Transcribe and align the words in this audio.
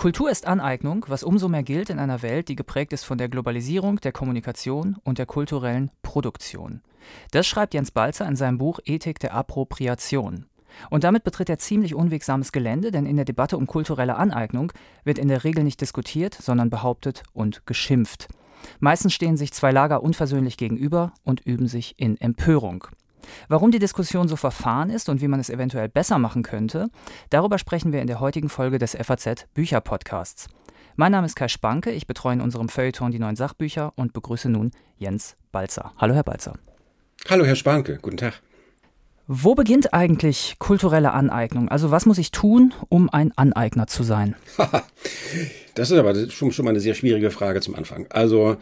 Kultur 0.00 0.30
ist 0.30 0.46
Aneignung, 0.46 1.04
was 1.08 1.22
umso 1.22 1.50
mehr 1.50 1.62
gilt 1.62 1.90
in 1.90 1.98
einer 1.98 2.22
Welt, 2.22 2.48
die 2.48 2.56
geprägt 2.56 2.94
ist 2.94 3.04
von 3.04 3.18
der 3.18 3.28
Globalisierung, 3.28 4.00
der 4.00 4.12
Kommunikation 4.12 4.96
und 5.04 5.18
der 5.18 5.26
kulturellen 5.26 5.90
Produktion. 6.00 6.80
Das 7.32 7.46
schreibt 7.46 7.74
Jens 7.74 7.90
Balzer 7.90 8.26
in 8.26 8.34
seinem 8.34 8.56
Buch 8.56 8.80
Ethik 8.86 9.18
der 9.18 9.34
Appropriation. 9.34 10.46
Und 10.88 11.04
damit 11.04 11.22
betritt 11.22 11.50
er 11.50 11.58
ziemlich 11.58 11.94
unwegsames 11.94 12.50
Gelände, 12.50 12.92
denn 12.92 13.04
in 13.04 13.16
der 13.16 13.26
Debatte 13.26 13.58
um 13.58 13.66
kulturelle 13.66 14.16
Aneignung 14.16 14.72
wird 15.04 15.18
in 15.18 15.28
der 15.28 15.44
Regel 15.44 15.64
nicht 15.64 15.82
diskutiert, 15.82 16.32
sondern 16.32 16.70
behauptet 16.70 17.22
und 17.34 17.66
geschimpft. 17.66 18.28
Meistens 18.78 19.12
stehen 19.12 19.36
sich 19.36 19.52
zwei 19.52 19.70
Lager 19.70 20.02
unversöhnlich 20.02 20.56
gegenüber 20.56 21.12
und 21.24 21.44
üben 21.44 21.68
sich 21.68 21.96
in 21.98 22.18
Empörung. 22.18 22.86
Warum 23.48 23.70
die 23.70 23.78
Diskussion 23.78 24.28
so 24.28 24.36
verfahren 24.36 24.90
ist 24.90 25.08
und 25.08 25.20
wie 25.20 25.28
man 25.28 25.40
es 25.40 25.50
eventuell 25.50 25.88
besser 25.88 26.18
machen 26.18 26.42
könnte, 26.42 26.88
darüber 27.30 27.58
sprechen 27.58 27.92
wir 27.92 28.00
in 28.00 28.06
der 28.06 28.20
heutigen 28.20 28.48
Folge 28.48 28.78
des 28.78 28.96
FAZ 28.96 29.46
Bücher 29.54 29.80
Podcasts. 29.80 30.48
Mein 30.96 31.12
Name 31.12 31.26
ist 31.26 31.36
Kai 31.36 31.48
Spanke, 31.48 31.90
ich 31.90 32.06
betreue 32.06 32.34
in 32.34 32.40
unserem 32.40 32.68
Feuilleton 32.68 33.10
die 33.10 33.18
neuen 33.18 33.36
Sachbücher 33.36 33.92
und 33.96 34.12
begrüße 34.12 34.48
nun 34.48 34.70
Jens 34.98 35.36
Balzer. 35.52 35.92
Hallo, 35.96 36.14
Herr 36.14 36.24
Balzer. 36.24 36.54
Hallo, 37.28 37.44
Herr 37.44 37.56
Spanke, 37.56 37.98
guten 38.02 38.16
Tag. 38.16 38.42
Wo 39.32 39.54
beginnt 39.54 39.94
eigentlich 39.94 40.56
kulturelle 40.58 41.12
Aneignung? 41.12 41.68
Also 41.68 41.92
was 41.92 42.04
muss 42.04 42.18
ich 42.18 42.32
tun, 42.32 42.74
um 42.88 43.08
ein 43.08 43.32
Aneigner 43.36 43.86
zu 43.86 44.02
sein? 44.02 44.34
das 45.74 45.92
ist 45.92 45.96
aber 45.96 46.28
schon, 46.30 46.50
schon 46.50 46.64
mal 46.64 46.72
eine 46.72 46.80
sehr 46.80 46.94
schwierige 46.94 47.30
Frage 47.30 47.60
zum 47.60 47.76
Anfang. 47.76 48.06
Also 48.10 48.56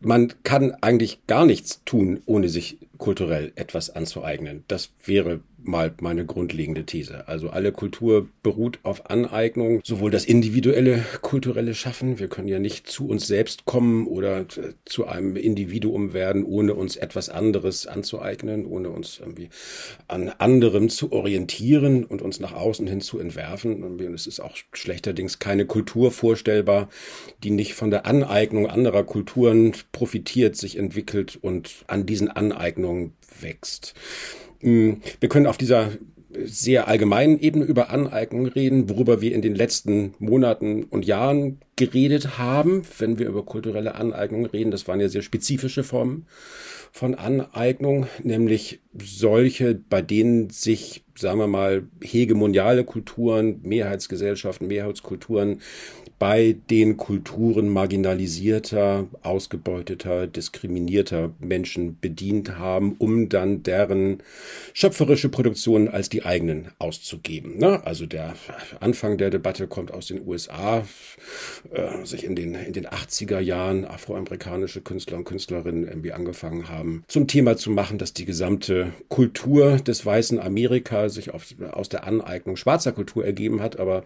man 0.00 0.34
kann 0.42 0.74
eigentlich 0.80 1.26
gar 1.26 1.46
nichts 1.46 1.84
tun, 1.84 2.20
ohne 2.26 2.48
sich 2.48 2.78
kulturell 2.98 3.52
etwas 3.54 3.90
anzueignen. 3.90 4.64
Das 4.68 4.90
wäre 5.04 5.40
mal 5.62 5.92
meine 6.00 6.24
grundlegende 6.24 6.84
These. 6.84 7.26
Also 7.28 7.50
alle 7.50 7.72
Kultur 7.72 8.28
beruht 8.42 8.78
auf 8.82 9.10
Aneignung, 9.10 9.80
sowohl 9.84 10.10
das 10.10 10.24
individuelle 10.24 11.04
kulturelle 11.20 11.74
Schaffen. 11.74 12.18
Wir 12.18 12.28
können 12.28 12.48
ja 12.48 12.58
nicht 12.58 12.88
zu 12.88 13.08
uns 13.08 13.26
selbst 13.26 13.64
kommen 13.64 14.06
oder 14.06 14.46
zu 14.84 15.06
einem 15.06 15.36
Individuum 15.36 16.12
werden, 16.12 16.44
ohne 16.44 16.74
uns 16.74 16.96
etwas 16.96 17.28
anderes 17.28 17.86
anzueignen, 17.86 18.66
ohne 18.66 18.90
uns 18.90 19.18
irgendwie 19.18 19.48
an 20.06 20.28
anderem 20.28 20.88
zu 20.88 21.12
orientieren 21.12 22.04
und 22.04 22.22
uns 22.22 22.40
nach 22.40 22.52
außen 22.52 22.86
hin 22.86 23.00
zu 23.00 23.18
entwerfen. 23.18 23.82
Und 23.82 24.00
es 24.00 24.26
ist 24.26 24.40
auch 24.40 24.56
schlechterdings 24.72 25.38
keine 25.38 25.66
Kultur 25.66 26.10
vorstellbar, 26.12 26.88
die 27.42 27.50
nicht 27.50 27.74
von 27.74 27.90
der 27.90 28.06
Aneignung 28.06 28.68
anderer 28.68 29.04
Kulturen 29.04 29.72
profitiert, 29.92 30.56
sich 30.56 30.76
entwickelt 30.76 31.38
und 31.40 31.84
an 31.88 32.06
diesen 32.06 32.28
Aneignungen 32.28 32.87
wächst. 33.40 33.94
Hm, 34.60 35.00
wir 35.20 35.28
können 35.28 35.46
auf 35.46 35.56
dieser 35.56 35.90
sehr 36.44 36.88
allgemeinen 36.88 37.40
Ebene 37.40 37.64
über 37.64 37.90
Aneignung 37.90 38.46
reden, 38.46 38.88
worüber 38.88 39.20
wir 39.20 39.34
in 39.34 39.42
den 39.42 39.54
letzten 39.54 40.14
Monaten 40.18 40.84
und 40.84 41.06
Jahren 41.06 41.58
geredet 41.76 42.38
haben, 42.38 42.82
wenn 42.98 43.18
wir 43.18 43.28
über 43.28 43.44
kulturelle 43.44 43.94
Aneignung 43.94 44.44
reden. 44.46 44.70
Das 44.70 44.86
waren 44.86 45.00
ja 45.00 45.08
sehr 45.08 45.22
spezifische 45.22 45.84
Formen 45.84 46.26
von 46.92 47.14
Aneignung, 47.14 48.06
nämlich 48.22 48.80
solche, 49.00 49.74
bei 49.74 50.02
denen 50.02 50.50
sich, 50.50 51.04
sagen 51.18 51.38
wir 51.38 51.46
mal, 51.46 51.84
hegemoniale 52.02 52.84
Kulturen, 52.84 53.60
Mehrheitsgesellschaften, 53.62 54.68
Mehrheitskulturen 54.68 55.60
bei 56.18 56.56
den 56.68 56.96
Kulturen 56.96 57.68
marginalisierter, 57.68 59.06
ausgebeuteter, 59.22 60.26
diskriminierter 60.26 61.32
Menschen 61.38 61.98
bedient 62.00 62.58
haben, 62.58 62.96
um 62.98 63.28
dann 63.28 63.62
deren 63.62 64.18
schöpferische 64.72 65.28
Produktionen 65.28 65.88
als 65.88 66.08
die 66.08 66.24
eigenen 66.24 66.72
auszugeben. 66.78 67.58
Ne? 67.58 67.86
Also 67.86 68.06
der 68.06 68.34
Anfang 68.80 69.16
der 69.16 69.30
Debatte 69.30 69.68
kommt 69.68 69.92
aus 69.92 70.08
den 70.08 70.26
USA, 70.26 70.84
äh, 71.72 72.04
sich 72.04 72.24
in 72.24 72.34
den, 72.34 72.54
in 72.54 72.72
den 72.72 72.86
80er 72.86 73.38
Jahren 73.38 73.84
afroamerikanische 73.84 74.80
Künstler 74.80 75.18
und 75.18 75.24
Künstlerinnen 75.24 75.86
irgendwie 75.86 76.12
angefangen 76.12 76.68
haben, 76.68 77.04
zum 77.06 77.28
Thema 77.28 77.56
zu 77.56 77.70
machen, 77.70 77.98
dass 77.98 78.12
die 78.12 78.24
gesamte 78.24 78.92
Kultur 79.08 79.76
des 79.76 80.04
weißen 80.04 80.40
Sich 81.10 81.32
auf, 81.32 81.46
aus 81.70 81.88
der 81.88 82.04
Aneignung 82.04 82.56
schwarzer 82.56 82.90
Kultur 82.90 83.24
ergeben 83.24 83.62
hat, 83.62 83.78
aber 83.78 84.02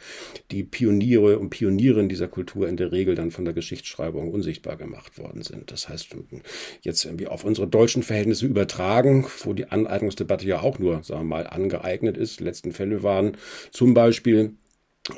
die 0.51 0.63
Pioniere 0.63 1.39
und 1.39 1.51
Pioniere 1.51 2.03
Figuren 2.03 2.09
dieser 2.09 2.29
Kultur 2.29 2.69
in 2.69 2.77
der 2.77 2.93
Regel 2.93 3.15
dann 3.15 3.31
von 3.31 3.45
der 3.45 3.55
Geschichtsschreibung 3.55 4.31
unsichtbar 4.31 4.77
gemacht 4.77 5.19
worden 5.19 5.43
sind. 5.43 5.71
Das 5.71 5.89
heißt, 5.89 6.17
jetzt 6.83 7.05
irgendwie 7.05 7.29
auf 7.29 7.45
unsere 7.45 7.67
deutschen 7.69 8.03
Verhältnisse 8.03 8.47
übertragen, 8.47 9.27
wo 9.45 9.53
die 9.53 9.67
Aneignungsdebatte 9.67 10.47
ja 10.47 10.61
auch 10.61 10.79
nur, 10.79 11.03
sagen 11.03 11.23
wir 11.23 11.37
mal, 11.37 11.47
angeeignet 11.47 12.17
ist. 12.17 12.41
Die 12.41 12.45
letzten 12.45 12.73
Fälle 12.73 13.03
waren 13.03 13.37
zum 13.71 13.95
Beispiel 13.95 14.55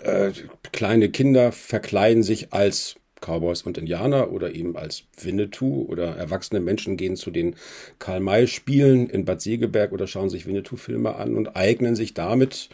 äh, 0.03 0.33
kleine 0.73 1.11
Kinder 1.11 1.53
verkleiden 1.53 2.23
sich 2.23 2.53
als 2.53 2.97
Cowboys 3.25 3.63
und 3.63 3.79
Indianer 3.79 4.31
oder 4.31 4.55
eben 4.55 4.77
als 4.77 5.05
Winnetou 5.21 5.87
oder 5.89 6.17
erwachsene 6.17 6.61
Menschen 6.61 6.97
gehen 6.97 7.17
zu 7.17 7.31
den 7.31 7.57
Karl-May-Spielen 7.99 9.09
in 9.09 9.25
Bad 9.25 9.41
Segeberg 9.41 9.93
oder 9.93 10.07
schauen 10.07 10.31
sich 10.31 10.47
Winnetou-Filme 10.47 11.17
an 11.17 11.35
und 11.35 11.57
eignen 11.57 11.97
sich 11.97 12.15
damit, 12.15 12.69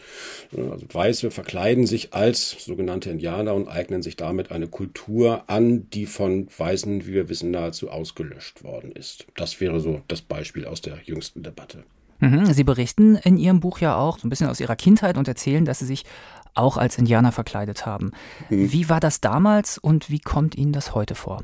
also 0.55 0.85
Weiße 0.91 1.31
verkleiden 1.31 1.87
sich 1.87 2.13
als 2.13 2.63
sogenannte 2.63 3.09
Indianer 3.09 3.53
und 3.53 3.67
eignen 3.67 4.01
sich 4.01 4.15
damit 4.15 4.51
eine 4.51 4.67
Kultur 4.67 5.43
an, 5.47 5.89
die 5.91 6.05
von 6.05 6.47
Weißen, 6.55 7.05
wie 7.07 7.13
wir 7.13 7.29
wissen, 7.29 7.51
nahezu 7.51 7.89
ausgelöscht 7.89 8.63
worden 8.63 8.91
ist. 8.91 9.25
Das 9.35 9.61
wäre 9.61 9.79
so 9.79 10.01
das 10.07 10.21
Beispiel 10.21 10.65
aus 10.65 10.81
der 10.81 10.97
jüngsten 11.05 11.43
Debatte. 11.43 11.83
Mhm, 12.21 12.45
Sie 12.53 12.63
berichten 12.63 13.15
in 13.15 13.35
Ihrem 13.35 13.59
Buch 13.59 13.79
ja 13.79 13.97
auch 13.97 14.19
so 14.19 14.27
ein 14.27 14.29
bisschen 14.29 14.47
aus 14.47 14.59
Ihrer 14.59 14.75
Kindheit 14.75 15.17
und 15.17 15.27
erzählen, 15.27 15.65
dass 15.65 15.79
Sie 15.79 15.87
sich 15.87 16.05
auch 16.53 16.77
als 16.77 16.97
Indianer 16.97 17.31
verkleidet 17.31 17.85
haben. 17.85 18.11
Mhm. 18.49 18.71
Wie 18.71 18.89
war 18.89 18.99
das 18.99 19.21
damals 19.21 19.77
und 19.77 20.09
wie 20.09 20.19
kommt 20.19 20.55
Ihnen 20.55 20.73
das 20.73 20.95
heute 20.95 21.15
vor? 21.15 21.43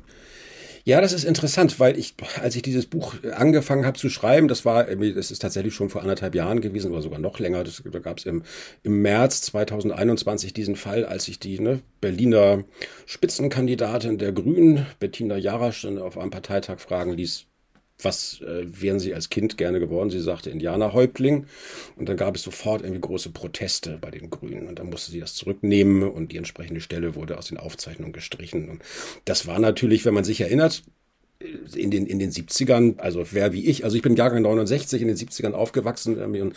Ja, 0.88 1.02
das 1.02 1.12
ist 1.12 1.26
interessant, 1.26 1.82
weil 1.82 2.00
ich, 2.00 2.16
als 2.42 2.56
ich 2.56 2.62
dieses 2.62 2.86
Buch 2.86 3.16
angefangen 3.36 3.86
habe 3.86 4.00
zu 4.00 4.08
schreiben, 4.08 4.48
das 4.48 4.64
war, 4.64 4.86
das 4.86 5.32
ist 5.32 5.42
tatsächlich 5.42 5.74
schon 5.74 5.90
vor 5.90 6.02
anderthalb 6.02 6.34
Jahren 6.34 6.62
gewesen 6.62 6.94
oder 6.94 7.02
sogar 7.02 7.20
noch 7.20 7.40
länger. 7.40 7.66
Das, 7.66 7.84
da 7.92 8.00
gab 8.00 8.20
es 8.20 8.26
im, 8.26 8.44
im 8.84 9.02
März 9.02 9.42
2021 9.42 10.54
diesen 10.54 10.78
Fall, 10.78 11.04
als 11.04 11.26
sich 11.26 11.40
die 11.40 11.60
ne, 11.60 11.82
Berliner 12.00 12.64
Spitzenkandidatin 13.06 14.18
der 14.18 14.32
Grünen, 14.32 14.86
Bettina 14.98 15.36
Jarasch, 15.36 15.84
auf 15.84 16.18
einem 16.18 16.30
Parteitag 16.30 16.80
fragen 16.80 17.12
ließ, 17.12 17.48
was 18.02 18.42
äh, 18.42 18.66
wären 18.66 19.00
sie 19.00 19.14
als 19.14 19.30
Kind 19.30 19.58
gerne 19.58 19.80
geworden? 19.80 20.10
Sie 20.10 20.20
sagte 20.20 20.50
Indianerhäuptling. 20.50 21.48
Und 21.96 22.10
dann 22.10 22.18
gab 22.18 22.36
es 22.36 22.44
sofort 22.44 22.82
irgendwie 22.82 23.02
große 23.02 23.32
Proteste 23.32 23.98
bei 24.00 24.12
den 24.12 24.30
Grünen. 24.30 24.68
Und 24.68 24.80
dann 24.80 24.90
musste 24.90 25.12
sie 25.12 25.20
das 25.20 25.34
zurücknehmen 25.34 26.04
und 26.04 26.32
die 26.32 26.38
entsprechende 26.38 26.82
Stelle 26.82 27.16
wurde 27.16 27.38
aus 27.38 27.48
den 27.48 27.58
Aufzeichnungen 27.58 28.14
gestrichen. 28.14 28.70
Und 28.70 28.82
das 29.26 29.48
war 29.48 29.60
natürlich, 29.60 30.06
wenn 30.06 30.14
man 30.14 30.24
sich 30.24 30.42
erinnert, 30.42 30.84
in 31.76 31.92
den, 31.92 32.08
in 32.08 32.18
den 32.18 32.32
70ern, 32.32 32.98
also 32.98 33.24
wer 33.32 33.54
wie 33.54 33.66
ich, 33.66 33.84
also 33.84 33.96
ich 33.96 34.02
bin 34.02 34.16
Jahrgang 34.16 34.42
69, 34.42 35.02
in 35.02 35.08
den 35.08 35.18
70ern 35.18 35.52
aufgewachsen 35.52 36.18
und 36.18 36.56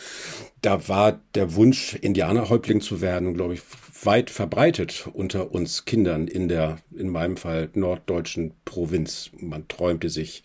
da 0.62 0.88
war 0.88 1.20
der 1.34 1.54
Wunsch, 1.54 1.94
Indianerhäuptling 1.96 2.80
zu 2.80 3.02
werden, 3.02 3.34
glaube 3.34 3.54
ich, 3.54 3.60
weit 4.02 4.30
verbreitet 4.30 5.08
unter 5.12 5.52
uns 5.52 5.84
Kindern 5.84 6.28
in 6.28 6.48
der, 6.48 6.78
in 6.96 7.08
meinem 7.08 7.36
Fall, 7.36 7.68
norddeutschen 7.74 8.52
Provinz. 8.64 9.30
Man 9.38 9.68
träumte 9.68 10.08
sich 10.08 10.42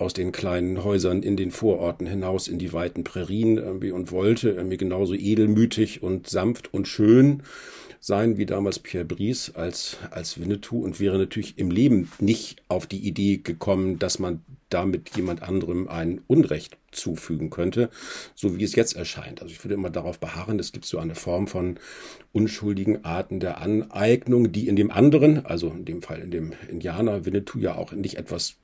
aus 0.00 0.14
den 0.14 0.32
kleinen 0.32 0.82
Häusern 0.84 1.22
in 1.22 1.36
den 1.36 1.50
Vororten 1.50 2.06
hinaus 2.06 2.48
in 2.48 2.58
die 2.58 2.72
weiten 2.72 3.04
Prärien 3.04 3.58
irgendwie 3.58 3.90
und 3.90 4.12
wollte 4.12 4.50
irgendwie 4.50 4.76
genauso 4.76 5.14
edelmütig 5.14 6.02
und 6.02 6.28
sanft 6.28 6.72
und 6.72 6.88
schön 6.88 7.42
sein 8.00 8.38
wie 8.38 8.46
damals 8.46 8.78
Pierre 8.78 9.04
Brice 9.04 9.52
als, 9.54 9.98
als 10.10 10.40
Winnetou 10.40 10.82
und 10.82 11.00
wäre 11.00 11.18
natürlich 11.18 11.58
im 11.58 11.70
Leben 11.70 12.10
nicht 12.18 12.62
auf 12.68 12.86
die 12.86 13.06
Idee 13.06 13.38
gekommen, 13.38 13.98
dass 13.98 14.18
man 14.18 14.42
damit 14.70 15.16
jemand 15.16 15.42
anderem 15.42 15.86
ein 15.88 16.22
Unrecht 16.26 16.78
zufügen 16.92 17.50
könnte, 17.50 17.90
so 18.34 18.56
wie 18.56 18.64
es 18.64 18.74
jetzt 18.74 18.96
erscheint. 18.96 19.42
Also 19.42 19.52
ich 19.52 19.62
würde 19.64 19.74
immer 19.74 19.90
darauf 19.90 20.18
beharren, 20.18 20.58
es 20.58 20.72
gibt 20.72 20.86
so 20.86 20.98
eine 20.98 21.14
Form 21.14 21.46
von 21.46 21.78
unschuldigen 22.32 23.04
Arten 23.04 23.40
der 23.40 23.60
Aneignung, 23.60 24.50
die 24.52 24.68
in 24.68 24.76
dem 24.76 24.90
anderen, 24.90 25.44
also 25.44 25.68
in 25.68 25.84
dem 25.84 26.02
Fall 26.02 26.20
in 26.20 26.30
dem 26.30 26.52
Indianer 26.68 27.26
Winnetou 27.26 27.58
ja 27.58 27.74
auch 27.74 27.92
nicht 27.92 28.16
etwas 28.16 28.56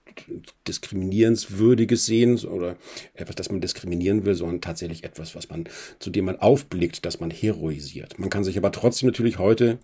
diskriminierenswürdiges 0.66 2.06
sehen 2.06 2.38
oder 2.44 2.76
etwas, 3.14 3.36
das 3.36 3.50
man 3.50 3.60
diskriminieren 3.60 4.24
will, 4.24 4.34
sondern 4.34 4.60
tatsächlich 4.60 5.04
etwas, 5.04 5.34
was 5.34 5.48
man, 5.48 5.68
zu 5.98 6.10
dem 6.10 6.26
man 6.26 6.40
aufblickt, 6.40 7.04
das 7.04 7.20
man 7.20 7.30
heroisiert. 7.30 8.18
Man 8.18 8.30
kann 8.30 8.44
sich 8.44 8.56
aber 8.58 8.72
trotzdem 8.72 9.08
natürlich 9.08 9.38
heute 9.38 9.78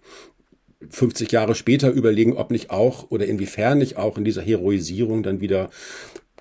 50 0.91 1.31
Jahre 1.31 1.55
später 1.55 1.91
überlegen, 1.91 2.37
ob 2.37 2.51
nicht 2.51 2.71
auch 2.71 3.11
oder 3.11 3.27
inwiefern 3.27 3.79
nicht 3.79 3.97
auch 3.97 4.19
in 4.19 4.25
dieser 4.25 4.43
Heroisierung 4.43 5.23
dann 5.23 5.41
wieder 5.41 5.71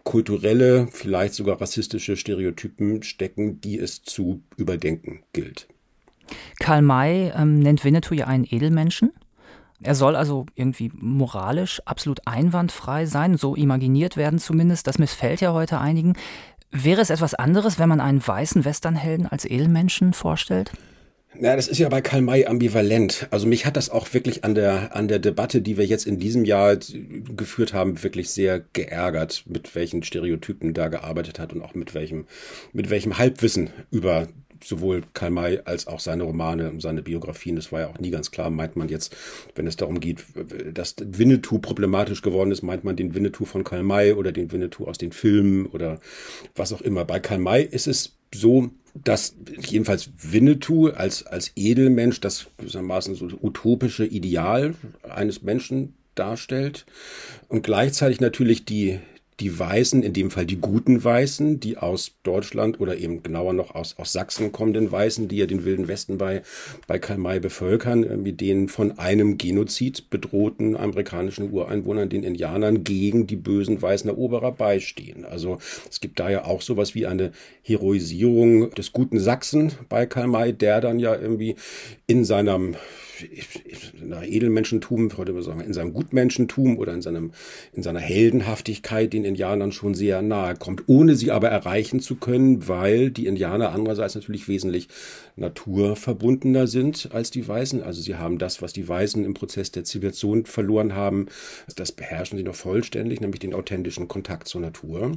kulturelle, 0.03 0.87
vielleicht 0.91 1.35
sogar 1.35 1.61
rassistische 1.61 2.17
Stereotypen 2.17 3.03
stecken, 3.03 3.61
die 3.61 3.77
es 3.77 4.01
zu 4.01 4.41
überdenken 4.57 5.23
gilt. 5.33 5.67
Karl 6.59 6.81
May 6.81 7.31
ähm, 7.35 7.59
nennt 7.59 7.83
Winnetou 7.83 8.15
ja 8.15 8.27
einen 8.27 8.47
Edelmenschen. 8.49 9.11
Er 9.83 9.95
soll 9.95 10.15
also 10.15 10.45
irgendwie 10.55 10.91
moralisch 10.93 11.81
absolut 11.85 12.27
einwandfrei 12.27 13.05
sein, 13.05 13.37
so 13.37 13.55
imaginiert 13.55 14.15
werden 14.15 14.37
zumindest. 14.39 14.87
Das 14.87 14.99
missfällt 14.99 15.41
ja 15.41 15.53
heute 15.53 15.79
einigen. 15.79 16.13
Wäre 16.71 17.01
es 17.01 17.09
etwas 17.09 17.33
anderes, 17.33 17.79
wenn 17.79 17.89
man 17.89 17.99
einen 17.99 18.25
weißen 18.25 18.63
Westernhelden 18.63 19.27
als 19.27 19.45
Edelmenschen 19.45 20.13
vorstellt? 20.13 20.71
Na, 21.33 21.55
das 21.55 21.67
ist 21.67 21.77
ja 21.77 21.87
bei 21.87 22.01
Karl 22.01 22.21
May 22.21 22.45
ambivalent. 22.45 23.27
Also 23.31 23.47
mich 23.47 23.65
hat 23.65 23.77
das 23.77 23.89
auch 23.89 24.13
wirklich 24.13 24.43
an 24.43 24.53
der, 24.53 24.95
an 24.95 25.07
der 25.07 25.19
Debatte, 25.19 25.61
die 25.61 25.77
wir 25.77 25.85
jetzt 25.85 26.05
in 26.05 26.19
diesem 26.19 26.43
Jahr 26.43 26.75
geführt 26.75 27.73
haben, 27.73 28.03
wirklich 28.03 28.29
sehr 28.29 28.59
geärgert, 28.73 29.45
mit 29.47 29.73
welchen 29.73 30.03
Stereotypen 30.03 30.73
da 30.73 30.89
gearbeitet 30.89 31.39
hat 31.39 31.53
und 31.53 31.61
auch 31.61 31.73
mit 31.73 31.93
welchem, 31.93 32.25
mit 32.73 32.89
welchem 32.89 33.17
Halbwissen 33.17 33.69
über 33.91 34.27
sowohl 34.63 35.03
Karl 35.13 35.31
May 35.31 35.59
als 35.65 35.87
auch 35.87 35.99
seine 35.99 36.23
Romane 36.23 36.69
und 36.69 36.81
seine 36.81 37.01
Biografien. 37.01 37.55
Das 37.55 37.71
war 37.71 37.81
ja 37.81 37.87
auch 37.87 37.99
nie 37.99 38.11
ganz 38.11 38.31
klar. 38.31 38.49
Meint 38.49 38.75
man 38.75 38.89
jetzt, 38.89 39.15
wenn 39.55 39.67
es 39.67 39.75
darum 39.75 39.99
geht, 39.99 40.23
dass 40.73 40.95
Winnetou 40.99 41.59
problematisch 41.59 42.21
geworden 42.21 42.51
ist, 42.51 42.61
meint 42.61 42.83
man 42.83 42.95
den 42.95 43.15
Winnetou 43.15 43.45
von 43.45 43.63
Karl 43.63 43.83
May 43.83 44.13
oder 44.13 44.31
den 44.31 44.51
Winnetou 44.51 44.85
aus 44.85 44.97
den 44.97 45.11
Filmen 45.11 45.65
oder 45.65 45.99
was 46.55 46.73
auch 46.73 46.81
immer. 46.81 47.05
Bei 47.05 47.19
Karl 47.19 47.39
May 47.39 47.63
ist 47.63 47.87
es 47.87 48.17
so, 48.33 48.69
dass 48.93 49.35
jedenfalls 49.61 50.11
Winnetou 50.21 50.87
als, 50.89 51.25
als 51.25 51.51
Edelmensch 51.55 52.19
das 52.19 52.47
gewissermaßen 52.57 53.15
so 53.15 53.27
utopische 53.41 54.05
Ideal 54.05 54.75
eines 55.03 55.41
Menschen 55.41 55.93
darstellt 56.15 56.85
und 57.47 57.63
gleichzeitig 57.63 58.19
natürlich 58.19 58.65
die, 58.65 58.99
die 59.41 59.57
Weißen, 59.57 60.03
in 60.03 60.13
dem 60.13 60.29
Fall 60.29 60.45
die 60.45 60.61
guten 60.61 61.03
Weißen, 61.03 61.59
die 61.59 61.77
aus 61.77 62.13
Deutschland 62.21 62.79
oder 62.79 62.97
eben 62.97 63.23
genauer 63.23 63.53
noch 63.53 63.73
aus, 63.73 63.95
aus 63.97 64.13
Sachsen 64.13 64.51
kommenden 64.51 64.91
Weißen, 64.91 65.27
die 65.27 65.37
ja 65.37 65.47
den 65.47 65.65
Wilden 65.65 65.87
Westen 65.87 66.19
bei, 66.19 66.43
bei 66.85 66.99
Karl 66.99 67.17
May 67.17 67.39
bevölkern, 67.39 68.03
äh, 68.03 68.17
mit 68.17 68.39
den 68.39 68.67
von 68.67 68.99
einem 68.99 69.39
Genozid 69.39 70.11
bedrohten 70.11 70.77
amerikanischen 70.77 71.51
Ureinwohnern, 71.51 72.09
den 72.09 72.23
Indianern, 72.23 72.83
gegen 72.83 73.25
die 73.25 73.35
bösen 73.35 73.81
weißen 73.81 74.09
Eroberer 74.09 74.51
beistehen. 74.51 75.25
Also 75.25 75.57
es 75.89 75.99
gibt 75.99 76.19
da 76.19 76.29
ja 76.29 76.45
auch 76.45 76.61
sowas 76.61 76.93
wie 76.93 77.07
eine 77.07 77.31
Heroisierung 77.63 78.69
des 78.71 78.91
guten 78.91 79.19
Sachsen 79.19 79.71
bei 79.89 80.05
Karl 80.05 80.27
May, 80.27 80.53
der 80.53 80.81
dann 80.81 80.99
ja 80.99 81.15
irgendwie 81.15 81.55
in 82.05 82.25
seinem 82.25 82.75
nach 84.01 84.23
Edelmenschentum, 84.23 85.09
heute 85.17 85.33
würde 85.33 85.43
sagen, 85.43 85.61
in 85.61 85.73
seinem 85.73 85.93
Gutmenschentum 85.93 86.77
oder 86.77 86.93
in 86.93 87.01
seinem, 87.01 87.31
in 87.73 87.83
seiner 87.83 87.99
Heldenhaftigkeit 87.99 89.13
den 89.13 89.25
Indianern 89.25 89.71
schon 89.71 89.93
sehr 89.93 90.21
nahe 90.21 90.55
kommt, 90.55 90.83
ohne 90.87 91.15
sie 91.15 91.31
aber 91.31 91.49
erreichen 91.49 91.99
zu 91.99 92.15
können, 92.15 92.67
weil 92.67 93.11
die 93.11 93.27
Indianer 93.27 93.71
andererseits 93.71 94.15
natürlich 94.15 94.47
wesentlich 94.47 94.87
naturverbundener 95.35 96.67
sind 96.67 97.09
als 97.13 97.31
die 97.31 97.47
Weißen. 97.47 97.83
Also 97.83 98.01
sie 98.01 98.15
haben 98.15 98.37
das, 98.37 98.61
was 98.61 98.73
die 98.73 98.87
Weißen 98.87 99.23
im 99.23 99.33
Prozess 99.33 99.71
der 99.71 99.83
Zivilisation 99.83 100.45
verloren 100.45 100.95
haben, 100.95 101.27
das 101.75 101.91
beherrschen 101.91 102.37
sie 102.37 102.43
noch 102.43 102.55
vollständig, 102.55 103.21
nämlich 103.21 103.39
den 103.39 103.53
authentischen 103.53 104.07
Kontakt 104.07 104.47
zur 104.47 104.61
Natur. 104.61 105.13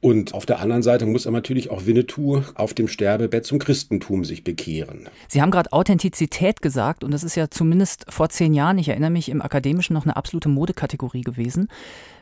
Und 0.00 0.34
auf 0.34 0.46
der 0.46 0.60
anderen 0.60 0.82
Seite 0.82 1.06
muss 1.06 1.26
aber 1.26 1.36
natürlich 1.36 1.70
auch 1.70 1.86
Winnetou 1.86 2.42
auf 2.54 2.74
dem 2.74 2.88
Sterbebett 2.88 3.44
zum 3.44 3.58
Christentum 3.58 4.24
sich 4.24 4.44
bekehren. 4.44 5.08
Sie 5.28 5.42
haben 5.42 5.50
gerade 5.50 5.72
Authentizität 5.72 6.62
gesagt 6.62 7.04
und 7.04 7.10
das 7.10 7.23
ist 7.24 7.34
ja 7.34 7.48
zumindest 7.50 8.06
vor 8.08 8.28
zehn 8.28 8.54
Jahren, 8.54 8.78
ich 8.78 8.88
erinnere 8.88 9.10
mich, 9.10 9.28
im 9.28 9.42
Akademischen 9.42 9.94
noch 9.94 10.04
eine 10.04 10.16
absolute 10.16 10.48
Modekategorie 10.48 11.22
gewesen. 11.22 11.68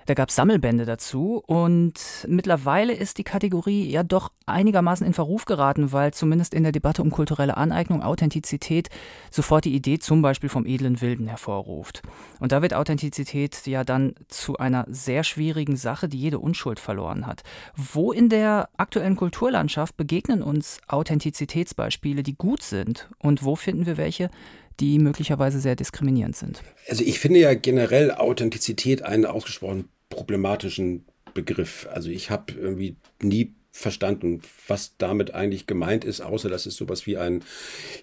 Da 0.07 0.15
gab 0.15 0.31
es 0.31 0.35
Sammelbände 0.35 0.85
dazu 0.85 1.43
und 1.47 2.27
mittlerweile 2.27 2.93
ist 2.93 3.19
die 3.19 3.25
Kategorie 3.25 3.89
ja 3.89 4.03
doch 4.03 4.33
einigermaßen 4.47 5.07
in 5.07 5.13
Verruf 5.13 5.45
geraten, 5.45 5.93
weil 5.93 6.13
zumindest 6.13 6.55
in 6.55 6.65
der 6.65 6.73
Debatte 6.73 7.03
um 7.03 7.11
kulturelle 7.11 7.57
Aneignung 7.57 8.03
Authentizität 8.03 8.89
sofort 9.31 9.65
die 9.65 9.75
Idee 9.75 10.01
zum 10.01 10.21
Beispiel 10.21 10.49
vom 10.49 10.67
edlen 10.67 11.01
Wilden 11.01 11.29
hervorruft. 11.29 12.03
Und 12.41 12.51
da 12.51 12.63
wird 12.63 12.75
Authentizität 12.75 13.65
ja 13.67 13.85
dann 13.85 14.15
zu 14.27 14.57
einer 14.57 14.87
sehr 14.89 15.23
schwierigen 15.23 15.77
Sache, 15.77 16.09
die 16.09 16.19
jede 16.19 16.41
Unschuld 16.41 16.81
verloren 16.81 17.27
hat. 17.27 17.43
Wo 17.77 18.11
in 18.11 18.29
der 18.29 18.71
aktuellen 18.77 19.17
Kulturlandschaft 19.17 19.97
begegnen 19.97 20.43
uns 20.43 20.79
Authentizitätsbeispiele, 20.89 22.25
die 22.25 22.35
gut 22.35 22.63
sind 22.63 23.09
und 23.19 23.45
wo 23.45 23.55
finden 23.55 23.87
wir 23.87 23.97
welche, 23.97 24.31
die 24.81 24.99
möglicherweise 24.99 25.61
sehr 25.61 25.77
diskriminierend 25.77 26.37
sind. 26.37 26.63
Also 26.89 27.05
ich 27.05 27.19
finde 27.19 27.41
ja 27.41 27.55
generell 27.55 28.11
Authentizität 28.11 29.03
einen 29.03 29.27
ausgesprochen 29.27 29.89
problematischen 30.09 31.05
Begriff. 31.35 31.89
Also 31.91 32.11
ich 32.11 32.31
habe 32.31 32.53
irgendwie 32.53 32.97
nie 33.21 33.55
verstanden, 33.73 34.43
was 34.69 34.93
damit 34.99 35.35
eigentlich 35.35 35.67
gemeint 35.67 36.05
ist, 36.05 36.21
außer 36.21 36.51
dass 36.51 36.67
es 36.67 36.77
sowas 36.77 37.07
wie 37.07 37.17
ein 37.17 37.43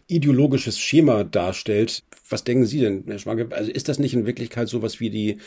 ideologisches 0.08 0.80
Schema 0.80 1.24
darstellt. 1.24 2.04
Was 2.28 2.44
denken 2.44 2.66
Sie 2.66 2.80
denn, 2.80 3.04
Herr 3.08 3.20
Schwanke? 3.20 3.48
Also 3.56 3.72
ist 3.72 3.88
das 3.88 4.00
nicht 4.00 4.16
in 4.16 4.26
Wirklichkeit 4.26 4.68
sowas 4.68 5.00
wie 5.00 5.12
die 5.12 5.38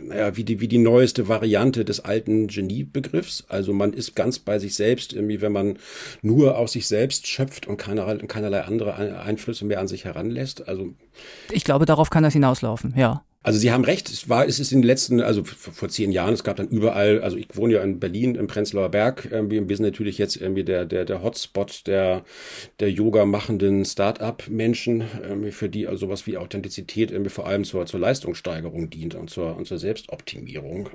naja, 0.00 0.36
wie 0.36 0.44
die, 0.44 0.60
wie 0.60 0.68
die 0.68 0.78
neueste 0.78 1.28
Variante 1.28 1.84
des 1.84 2.00
alten 2.00 2.46
Geniebegriffs. 2.46 3.44
Also 3.48 3.72
man 3.72 3.92
ist 3.92 4.14
ganz 4.14 4.38
bei 4.38 4.60
sich 4.60 4.74
selbst, 4.74 5.12
irgendwie, 5.12 5.40
wenn 5.40 5.52
man 5.52 5.78
nur 6.20 6.56
aus 6.56 6.72
sich 6.72 6.86
selbst 6.86 7.26
schöpft 7.26 7.66
und 7.66 7.78
keinerlei, 7.78 8.18
keinerlei 8.26 8.60
andere 8.62 8.94
Einflüsse 8.94 9.64
mehr 9.64 9.80
an 9.80 9.88
sich 9.88 10.04
heranlässt. 10.04 10.68
Also 10.68 10.94
ich 11.50 11.64
glaube, 11.64 11.84
darauf 11.84 12.10
kann 12.10 12.22
das 12.22 12.32
hinauslaufen, 12.32 12.94
ja. 12.96 13.24
Also 13.44 13.58
Sie 13.58 13.72
haben 13.72 13.84
recht, 13.84 14.08
es 14.08 14.28
war, 14.28 14.46
es 14.46 14.60
ist 14.60 14.70
in 14.70 14.82
den 14.82 14.86
letzten, 14.86 15.20
also 15.20 15.42
vor 15.44 15.88
zehn 15.88 16.12
Jahren, 16.12 16.34
es 16.34 16.44
gab 16.44 16.56
dann 16.56 16.68
überall, 16.68 17.20
also 17.22 17.36
ich 17.36 17.48
wohne 17.54 17.74
ja 17.74 17.82
in 17.82 17.98
Berlin, 17.98 18.36
im 18.36 18.46
Prenzlauer 18.46 18.90
Berg, 18.90 19.28
irgendwie, 19.30 19.68
wir 19.68 19.76
sind 19.76 19.84
natürlich 19.84 20.16
jetzt 20.18 20.36
irgendwie 20.36 20.62
der, 20.62 20.84
der, 20.84 21.04
der 21.04 21.22
Hotspot 21.22 21.86
der, 21.86 22.24
der 22.78 22.90
Yoga 22.90 23.24
machenden 23.24 23.84
Start-up-Menschen, 23.84 25.04
für 25.50 25.68
die 25.68 25.88
also 25.88 26.06
sowas 26.06 26.26
wie 26.26 26.36
Authentizität 26.36 27.10
irgendwie 27.10 27.30
vor 27.30 27.46
allem 27.46 27.64
zur, 27.64 27.86
zur 27.86 28.00
Leistungssteigerung 28.00 28.90
dient 28.90 29.14
und 29.14 29.28
zur, 29.28 29.56
und 29.56 29.66
zur 29.66 29.78
Selbstoptimierung. 29.78 30.90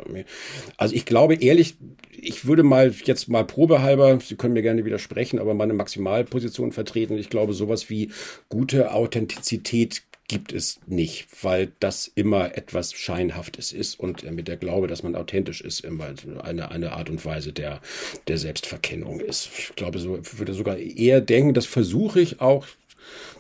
Also 0.77 0.95
ich 0.95 1.05
glaube 1.05 1.35
ehrlich, 1.35 1.75
ich 2.11 2.45
würde 2.45 2.63
mal 2.63 2.93
jetzt 3.03 3.27
mal 3.27 3.45
probehalber, 3.45 4.19
Sie 4.21 4.35
können 4.35 4.53
mir 4.53 4.61
gerne 4.61 4.85
widersprechen, 4.85 5.39
aber 5.39 5.53
meine 5.53 5.73
Maximalposition 5.73 6.71
vertreten. 6.71 7.17
Ich 7.17 7.29
glaube, 7.29 7.53
sowas 7.53 7.89
wie 7.89 8.11
gute 8.49 8.91
Authentizität 8.93 10.03
gibt 10.27 10.51
es 10.51 10.79
nicht, 10.87 11.27
weil 11.41 11.71
das 11.79 12.11
immer 12.13 12.57
etwas 12.57 12.93
Scheinhaftes 12.93 13.71
ist 13.71 13.99
und 13.99 14.29
mit 14.31 14.47
der 14.47 14.57
Glaube, 14.57 14.87
dass 14.87 15.03
man 15.03 15.15
authentisch 15.15 15.61
ist, 15.61 15.81
immer 15.81 16.13
eine, 16.43 16.71
eine 16.71 16.91
Art 16.91 17.09
und 17.09 17.23
Weise 17.23 17.53
der, 17.53 17.81
der 18.27 18.37
Selbstverkennung 18.37 19.21
ist. 19.21 19.49
Ich 19.57 19.75
glaube, 19.75 19.99
so 19.99 20.19
würde 20.37 20.53
sogar 20.53 20.77
eher 20.77 21.21
denken, 21.21 21.53
das 21.53 21.65
versuche 21.65 22.19
ich 22.19 22.41
auch 22.41 22.65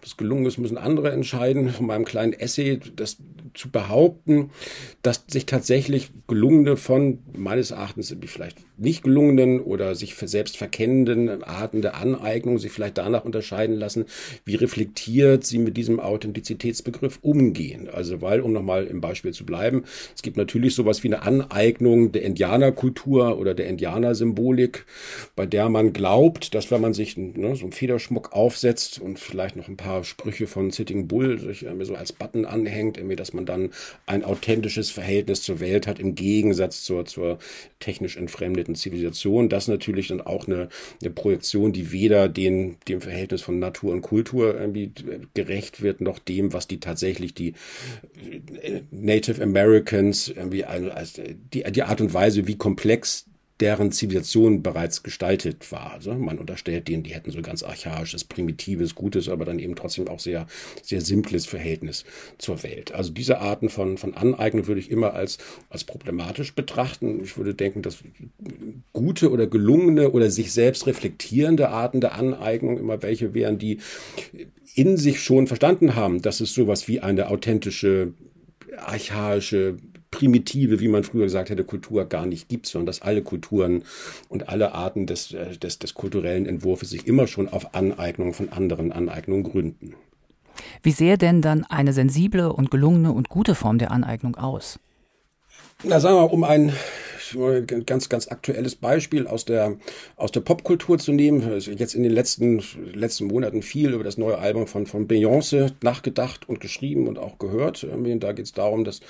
das 0.07 0.17
gelungen 0.17 0.45
ist, 0.45 0.57
müssen 0.57 0.77
andere 0.77 1.11
entscheiden. 1.11 1.69
Von 1.69 1.85
meinem 1.85 2.05
kleinen 2.05 2.33
Essay, 2.33 2.79
das 2.95 3.17
zu 3.53 3.69
behaupten, 3.69 4.51
dass 5.01 5.25
sich 5.27 5.45
tatsächlich 5.45 6.11
gelungene 6.27 6.77
von 6.77 7.19
meines 7.35 7.71
Erachtens 7.71 8.15
vielleicht 8.25 8.59
nicht 8.77 9.03
gelungenen 9.03 9.59
oder 9.59 9.95
sich 9.95 10.15
selbst 10.15 10.57
verkennenden 10.57 11.43
Arten 11.43 11.81
der 11.81 11.95
Aneignung 11.95 12.59
sich 12.59 12.71
vielleicht 12.71 12.97
danach 12.97 13.25
unterscheiden 13.25 13.75
lassen, 13.75 14.05
wie 14.45 14.55
reflektiert 14.55 15.43
sie 15.43 15.57
mit 15.57 15.77
diesem 15.77 15.99
Authentizitätsbegriff 15.99 17.19
umgehen. 17.21 17.89
Also, 17.89 18.21
weil, 18.21 18.41
um 18.41 18.53
nochmal 18.53 18.85
im 18.85 19.01
Beispiel 19.01 19.33
zu 19.33 19.45
bleiben, 19.45 19.83
es 20.15 20.21
gibt 20.21 20.37
natürlich 20.37 20.75
sowas 20.75 21.03
wie 21.03 21.07
eine 21.07 21.23
Aneignung 21.23 22.11
der 22.11 22.21
Indianerkultur 22.21 23.37
oder 23.39 23.55
der 23.55 23.67
Indianersymbolik, 23.67 24.85
bei 25.35 25.45
der 25.45 25.69
man 25.69 25.93
glaubt, 25.93 26.53
dass 26.53 26.69
wenn 26.69 26.81
man 26.81 26.93
sich 26.93 27.17
ne, 27.17 27.55
so 27.55 27.63
einen 27.63 27.71
Federschmuck 27.71 28.33
aufsetzt 28.33 28.99
und 28.99 29.19
vielleicht 29.19 29.55
noch 29.55 29.67
ein 29.67 29.77
paar 29.77 29.96
Sprüche 30.03 30.47
von 30.47 30.71
Sitting 30.71 31.07
Bull 31.07 31.39
sich 31.39 31.65
so 31.81 31.95
als 31.95 32.13
Button 32.13 32.45
anhängt, 32.45 32.97
irgendwie, 32.97 33.15
dass 33.15 33.33
man 33.33 33.45
dann 33.45 33.71
ein 34.05 34.23
authentisches 34.23 34.89
Verhältnis 34.89 35.41
zur 35.41 35.59
Welt 35.59 35.87
hat, 35.87 35.99
im 35.99 36.15
Gegensatz 36.15 36.83
zur, 36.83 37.05
zur 37.05 37.39
technisch 37.79 38.17
entfremdeten 38.17 38.75
Zivilisation. 38.75 39.49
Das 39.49 39.67
natürlich 39.67 40.07
dann 40.07 40.21
auch 40.21 40.47
eine, 40.47 40.69
eine 41.01 41.11
Projektion, 41.11 41.73
die 41.73 41.91
weder 41.91 42.29
den, 42.29 42.77
dem 42.87 43.01
Verhältnis 43.01 43.41
von 43.41 43.59
Natur 43.59 43.93
und 43.93 44.01
Kultur 44.01 44.59
irgendwie 44.59 44.91
gerecht 45.33 45.81
wird, 45.81 46.01
noch 46.01 46.19
dem, 46.19 46.53
was 46.53 46.67
die 46.67 46.79
tatsächlich 46.79 47.33
die 47.33 47.53
Native 48.91 49.41
Americans 49.41 50.29
irgendwie, 50.29 50.65
also 50.65 51.21
die, 51.53 51.63
die 51.63 51.83
Art 51.83 52.01
und 52.01 52.13
Weise, 52.13 52.47
wie 52.47 52.57
komplex 52.57 53.25
deren 53.59 53.91
Zivilisation 53.91 54.61
bereits 54.61 55.01
gestaltet 55.01 55.71
war. 55.71 55.93
Also 55.93 56.13
man 56.13 56.37
unterstellt 56.37 56.87
denen, 56.87 57.03
die 57.03 57.13
hätten 57.13 57.31
so 57.31 57.41
ganz 57.41 57.63
archaisches, 57.63 58.23
primitives, 58.23 58.93
gutes, 58.93 59.29
aber 59.29 59.45
dann 59.45 59.59
eben 59.59 59.75
trotzdem 59.75 60.07
auch 60.07 60.19
sehr, 60.19 60.45
sehr 60.83 61.01
simples 61.01 61.45
Verhältnis 61.47 62.05
zur 62.37 62.61
Welt. 62.63 62.91
Also 62.91 63.11
diese 63.11 63.39
Arten 63.39 63.69
von, 63.69 63.97
von 63.97 64.13
Aneignung 64.13 64.67
würde 64.67 64.79
ich 64.79 64.91
immer 64.91 65.13
als, 65.13 65.39
als 65.69 65.83
problematisch 65.83 66.53
betrachten. 66.53 67.23
Ich 67.23 67.37
würde 67.37 67.55
denken, 67.55 67.81
dass 67.81 67.97
gute 68.93 69.31
oder 69.31 69.47
gelungene 69.47 70.11
oder 70.11 70.29
sich 70.29 70.51
selbst 70.53 70.85
reflektierende 70.85 71.69
Arten 71.69 71.99
der 71.99 72.13
Aneignung 72.13 72.77
immer 72.77 73.01
welche 73.01 73.33
wären, 73.33 73.57
die 73.57 73.79
in 74.75 74.97
sich 74.97 75.21
schon 75.21 75.47
verstanden 75.47 75.95
haben, 75.95 76.21
dass 76.21 76.39
es 76.39 76.53
sowas 76.53 76.87
wie 76.87 76.99
eine 76.99 77.29
authentische 77.29 78.13
archaische 78.77 79.77
primitive, 80.17 80.79
wie 80.79 80.87
man 80.87 81.03
früher 81.03 81.25
gesagt 81.25 81.51
hätte, 81.51 81.63
Kultur 81.63 82.05
gar 82.05 82.25
nicht 82.25 82.49
gibt, 82.49 82.65
sondern 82.65 82.87
dass 82.87 83.03
alle 83.03 83.21
Kulturen 83.21 83.83
und 84.29 84.49
alle 84.49 84.73
Arten 84.73 85.05
des, 85.05 85.31
äh, 85.31 85.55
des, 85.57 85.77
des 85.77 85.93
kulturellen 85.93 86.47
Entwurfs 86.47 86.89
sich 86.89 87.05
immer 87.05 87.27
schon 87.27 87.47
auf 87.47 87.75
Aneignung 87.75 88.33
von 88.33 88.51
anderen 88.51 88.91
Aneignungen 88.91 89.43
gründen. 89.43 89.93
Wie 90.81 90.91
sähe 90.91 91.19
denn 91.19 91.43
dann 91.43 91.65
eine 91.65 91.93
sensible 91.93 92.51
und 92.51 92.71
gelungene 92.71 93.11
und 93.11 93.29
gute 93.29 93.53
Form 93.53 93.77
der 93.77 93.91
Aneignung 93.91 94.35
aus? 94.37 94.79
Na, 95.83 95.99
sagen 95.99 96.15
wir 96.15 96.21
mal, 96.21 96.33
um 96.33 96.43
ein 96.43 96.69
ein 96.69 96.73
ganz, 97.85 98.09
ganz 98.09 98.27
aktuelles 98.27 98.75
Beispiel 98.75 99.27
aus 99.27 99.45
der, 99.45 99.77
aus 100.15 100.31
der 100.31 100.41
Popkultur 100.41 100.97
zu 100.97 101.11
nehmen. 101.11 101.59
Jetzt 101.59 101.95
in 101.95 102.03
den 102.03 102.11
letzten, 102.11 102.61
letzten 102.93 103.25
Monaten 103.25 103.61
viel 103.61 103.93
über 103.93 104.03
das 104.03 104.17
neue 104.17 104.37
Album 104.37 104.67
von, 104.67 104.85
von 104.85 105.07
Beyoncé 105.07 105.71
nachgedacht 105.81 106.47
und 106.47 106.59
geschrieben 106.59 107.07
und 107.07 107.17
auch 107.17 107.37
gehört. 107.39 107.85
Da 108.19 108.31
geht 108.31 108.45
es 108.45 108.53
darum, 108.53 108.83
dass 108.83 109.01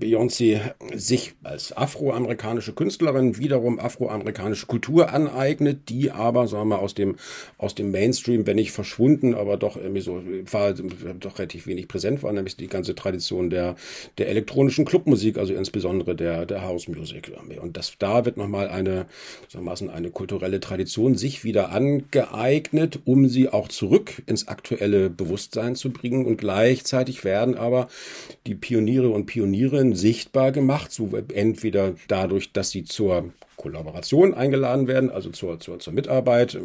Beyoncé 0.00 0.60
sich 0.94 1.34
als 1.42 1.76
afroamerikanische 1.76 2.72
Künstlerin 2.72 3.38
wiederum 3.38 3.78
afroamerikanische 3.78 4.66
Kultur 4.66 5.12
aneignet, 5.12 5.88
die 5.88 6.10
aber, 6.10 6.48
sagen 6.48 6.68
wir 6.68 6.76
mal, 6.76 6.82
aus 6.82 6.94
dem, 6.94 7.16
aus 7.58 7.74
dem 7.74 7.90
Mainstream, 7.90 8.46
wenn 8.46 8.56
nicht 8.56 8.72
verschwunden, 8.72 9.34
aber 9.34 9.56
doch 9.56 9.76
irgendwie 9.76 10.00
so, 10.00 10.22
war 10.50 10.72
doch 10.72 11.38
relativ 11.38 11.66
wenig 11.66 11.88
präsent 11.88 12.22
war, 12.22 12.32
nämlich 12.32 12.56
die 12.56 12.68
ganze 12.68 12.94
Tradition 12.94 13.50
der, 13.50 13.76
der 14.18 14.28
elektronischen 14.28 14.84
Clubmusik, 14.84 15.38
also 15.38 15.54
insbesondere 15.54 16.14
der, 16.14 16.46
der 16.46 16.62
House 16.62 16.88
Music. 16.88 17.32
Und 17.60 17.76
das, 17.76 17.92
da 17.98 18.24
wird 18.24 18.36
nochmal 18.36 18.68
eine, 18.68 19.06
eine 19.92 20.10
kulturelle 20.10 20.60
Tradition 20.60 21.16
sich 21.16 21.44
wieder 21.44 21.70
angeeignet, 21.70 23.00
um 23.04 23.28
sie 23.28 23.48
auch 23.48 23.68
zurück 23.68 24.22
ins 24.26 24.48
aktuelle 24.48 25.10
Bewusstsein 25.10 25.74
zu 25.74 25.90
bringen. 25.90 26.26
Und 26.26 26.38
gleichzeitig 26.38 27.24
werden 27.24 27.56
aber 27.56 27.88
die 28.46 28.54
Pioniere 28.54 29.10
und 29.10 29.26
Pionierinnen 29.26 29.94
sichtbar 29.94 30.52
gemacht, 30.52 30.92
so 30.92 31.10
entweder 31.34 31.94
dadurch, 32.08 32.52
dass 32.52 32.70
sie 32.70 32.84
zur 32.84 33.32
Kollaboration 33.62 34.34
eingeladen 34.34 34.88
werden, 34.88 35.08
also 35.08 35.30
zur, 35.30 35.60
zur, 35.60 35.78
zur 35.78 35.92
Mitarbeit 35.92 36.58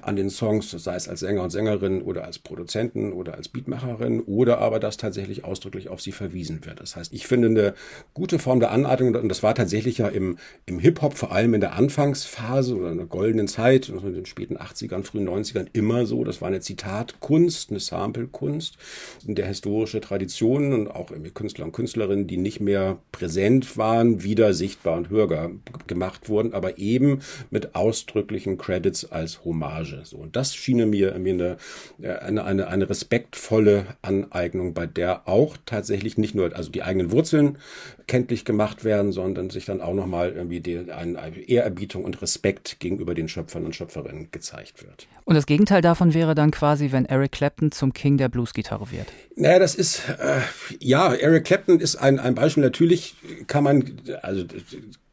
an 0.00 0.16
den 0.16 0.30
Songs, 0.30 0.70
sei 0.70 0.96
es 0.96 1.08
als 1.08 1.20
Sänger 1.20 1.42
und 1.42 1.50
Sängerin 1.50 2.00
oder 2.02 2.24
als 2.24 2.38
Produzenten 2.38 3.12
oder 3.12 3.34
als 3.34 3.48
Beatmacherin 3.48 4.20
oder 4.20 4.58
aber 4.58 4.80
dass 4.80 4.96
tatsächlich 4.96 5.44
ausdrücklich 5.44 5.90
auf 5.90 6.00
sie 6.00 6.12
verwiesen 6.12 6.64
wird. 6.64 6.80
Das 6.80 6.96
heißt, 6.96 7.12
ich 7.12 7.26
finde 7.26 7.48
eine 7.48 7.74
gute 8.14 8.38
Form 8.38 8.60
der 8.60 8.70
Aneignung 8.70 9.14
und 9.14 9.28
das 9.28 9.42
war 9.42 9.54
tatsächlich 9.54 9.98
ja 9.98 10.08
im, 10.08 10.38
im 10.64 10.78
Hip-Hop, 10.78 11.14
vor 11.14 11.32
allem 11.32 11.52
in 11.52 11.60
der 11.60 11.74
Anfangsphase 11.74 12.76
oder 12.76 12.90
in 12.90 12.96
der 12.96 13.06
goldenen 13.06 13.46
Zeit, 13.46 13.90
also 13.92 14.06
in 14.06 14.14
den 14.14 14.26
späten 14.26 14.56
80ern, 14.56 15.04
frühen 15.04 15.28
90ern 15.28 15.66
immer 15.74 16.06
so. 16.06 16.24
Das 16.24 16.40
war 16.40 16.48
eine 16.48 16.60
Zitatkunst, 16.60 17.70
eine 17.70 17.80
Sample-Kunst, 17.80 18.78
in 19.26 19.34
der 19.34 19.46
historische 19.46 20.00
Traditionen 20.00 20.72
und 20.72 20.88
auch 20.88 21.10
Künstler 21.34 21.66
und 21.66 21.72
Künstlerinnen, 21.72 22.26
die 22.26 22.38
nicht 22.38 22.60
mehr 22.60 22.98
präsent 23.12 23.76
waren, 23.76 24.22
wieder 24.22 24.54
sichtbar 24.54 24.96
und 24.96 25.10
hörbar 25.10 25.50
gemacht 25.86 26.21
gemacht 26.22 26.28
wurden, 26.28 26.54
aber 26.54 26.78
eben 26.78 27.20
mit 27.50 27.74
ausdrücklichen 27.74 28.58
Credits 28.58 29.10
als 29.10 29.44
Hommage. 29.44 30.04
So, 30.04 30.18
und 30.18 30.36
das 30.36 30.54
schien 30.54 30.88
mir, 30.90 31.18
mir 31.18 31.56
eine, 32.02 32.20
eine, 32.20 32.44
eine, 32.44 32.68
eine 32.68 32.88
respektvolle 32.88 33.86
Aneignung, 34.02 34.74
bei 34.74 34.86
der 34.86 35.28
auch 35.28 35.56
tatsächlich 35.66 36.18
nicht 36.18 36.34
nur 36.34 36.54
also 36.54 36.70
die 36.70 36.82
eigenen 36.82 37.10
Wurzeln 37.12 37.58
kenntlich 38.06 38.44
gemacht 38.44 38.84
werden, 38.84 39.12
sondern 39.12 39.50
sich 39.50 39.64
dann 39.64 39.80
auch 39.80 39.94
nochmal 39.94 40.32
irgendwie 40.32 40.60
die, 40.60 40.90
eine 40.90 41.38
Ehrerbietung 41.38 42.04
und 42.04 42.20
Respekt 42.20 42.80
gegenüber 42.80 43.14
den 43.14 43.28
Schöpfern 43.28 43.64
und 43.64 43.76
Schöpferinnen 43.76 44.28
gezeigt 44.32 44.82
wird. 44.82 45.06
Und 45.24 45.36
das 45.36 45.46
Gegenteil 45.46 45.82
davon 45.82 46.14
wäre 46.14 46.34
dann 46.34 46.50
quasi, 46.50 46.90
wenn 46.90 47.06
Eric 47.06 47.32
Clapton 47.32 47.70
zum 47.70 47.92
King 47.92 48.16
der 48.18 48.28
Bluesgitarre 48.28 48.90
wird. 48.90 49.06
Naja, 49.36 49.60
das 49.60 49.74
ist, 49.74 50.02
äh, 50.08 50.40
ja, 50.80 51.14
Eric 51.14 51.44
Clapton 51.44 51.78
ist 51.78 51.96
ein, 51.96 52.18
ein 52.18 52.34
Beispiel. 52.34 52.62
Natürlich 52.62 53.14
kann 53.46 53.64
man, 53.64 54.00
also 54.20 54.44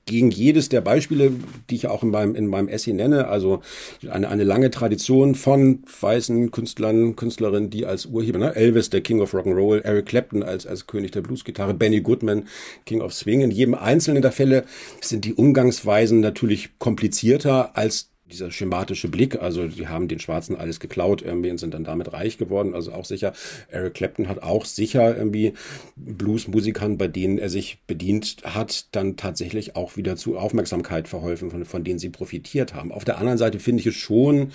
gegen 0.10 0.32
jedes 0.32 0.70
der 0.70 0.82
Beispiele, 0.82 1.32
die 1.70 1.76
ich 1.76 1.88
auch 1.88 2.02
in 2.02 2.10
meinem, 2.10 2.36
in 2.36 2.48
meinem 2.48 2.68
Essay 2.68 2.94
nenne, 2.94 3.28
also 3.28 3.62
eine, 4.10 4.28
eine 4.28 4.44
lange 4.44 4.72
Tradition 4.72 5.36
von 5.36 5.84
weißen 6.02 6.50
Künstlern, 6.52 7.16
Künstlerinnen, 7.16 7.70
die 7.70 7.86
als 7.86 8.08
Urheber, 8.08 8.40
ne? 8.40 8.56
Elvis, 8.56 8.90
der 8.90 9.02
King 9.02 9.22
of 9.22 9.34
Rock'n'Roll, 9.34 9.84
Eric 9.84 10.08
Clapton 10.08 10.42
als, 10.42 10.66
als 10.66 10.88
König 10.88 11.12
der 11.12 11.22
Bluesgitarre, 11.22 11.76
Benny 11.76 12.02
Goodman, 12.02 12.48
King 12.86 13.02
of 13.02 13.14
Swing. 13.14 13.42
In 13.42 13.52
jedem 13.52 13.76
einzelnen 13.76 14.24
der 14.24 14.32
Fälle 14.32 14.66
sind 15.00 15.26
die 15.26 15.36
Umgangsweisen 15.36 16.20
natürlich 16.22 16.72
komplizierter 16.80 17.78
als 17.78 18.09
dieser 18.32 18.52
schematische 18.52 19.08
Blick, 19.08 19.42
also 19.42 19.68
die 19.68 19.88
haben 19.88 20.08
den 20.08 20.20
Schwarzen 20.20 20.56
alles 20.56 20.80
geklaut 20.80 21.22
irgendwie 21.22 21.50
und 21.50 21.58
sind 21.58 21.74
dann 21.74 21.84
damit 21.84 22.14
reich 22.14 22.38
geworden. 22.38 22.74
Also 22.74 22.94
auch 22.94 23.06
sicher, 23.06 23.34
Eric 23.70 23.96
Clapton 23.96 24.28
hat 24.28 24.44
auch 24.44 24.66
sicher 24.66 25.16
irgendwie 25.18 25.54
Bluesmusikern, 25.96 26.98
bei 26.98 27.08
denen 27.08 27.38
er 27.38 27.50
sich 27.50 27.80
bedient 27.88 28.38
hat, 28.44 28.96
dann 28.96 29.18
tatsächlich 29.18 29.76
auch 29.76 29.98
wieder 29.98 30.16
zu 30.16 30.38
Aufmerksamkeit 30.38 31.08
verholfen, 31.08 31.52
von, 31.52 31.66
von 31.66 31.84
denen 31.84 32.00
sie 32.00 32.10
profitiert 32.10 32.74
haben. 32.74 32.92
Auf 32.92 33.06
der 33.06 33.18
anderen 33.18 33.38
Seite 33.38 33.60
finde 33.60 33.82
ich 33.82 33.88
es 33.88 33.96
schon 33.96 34.52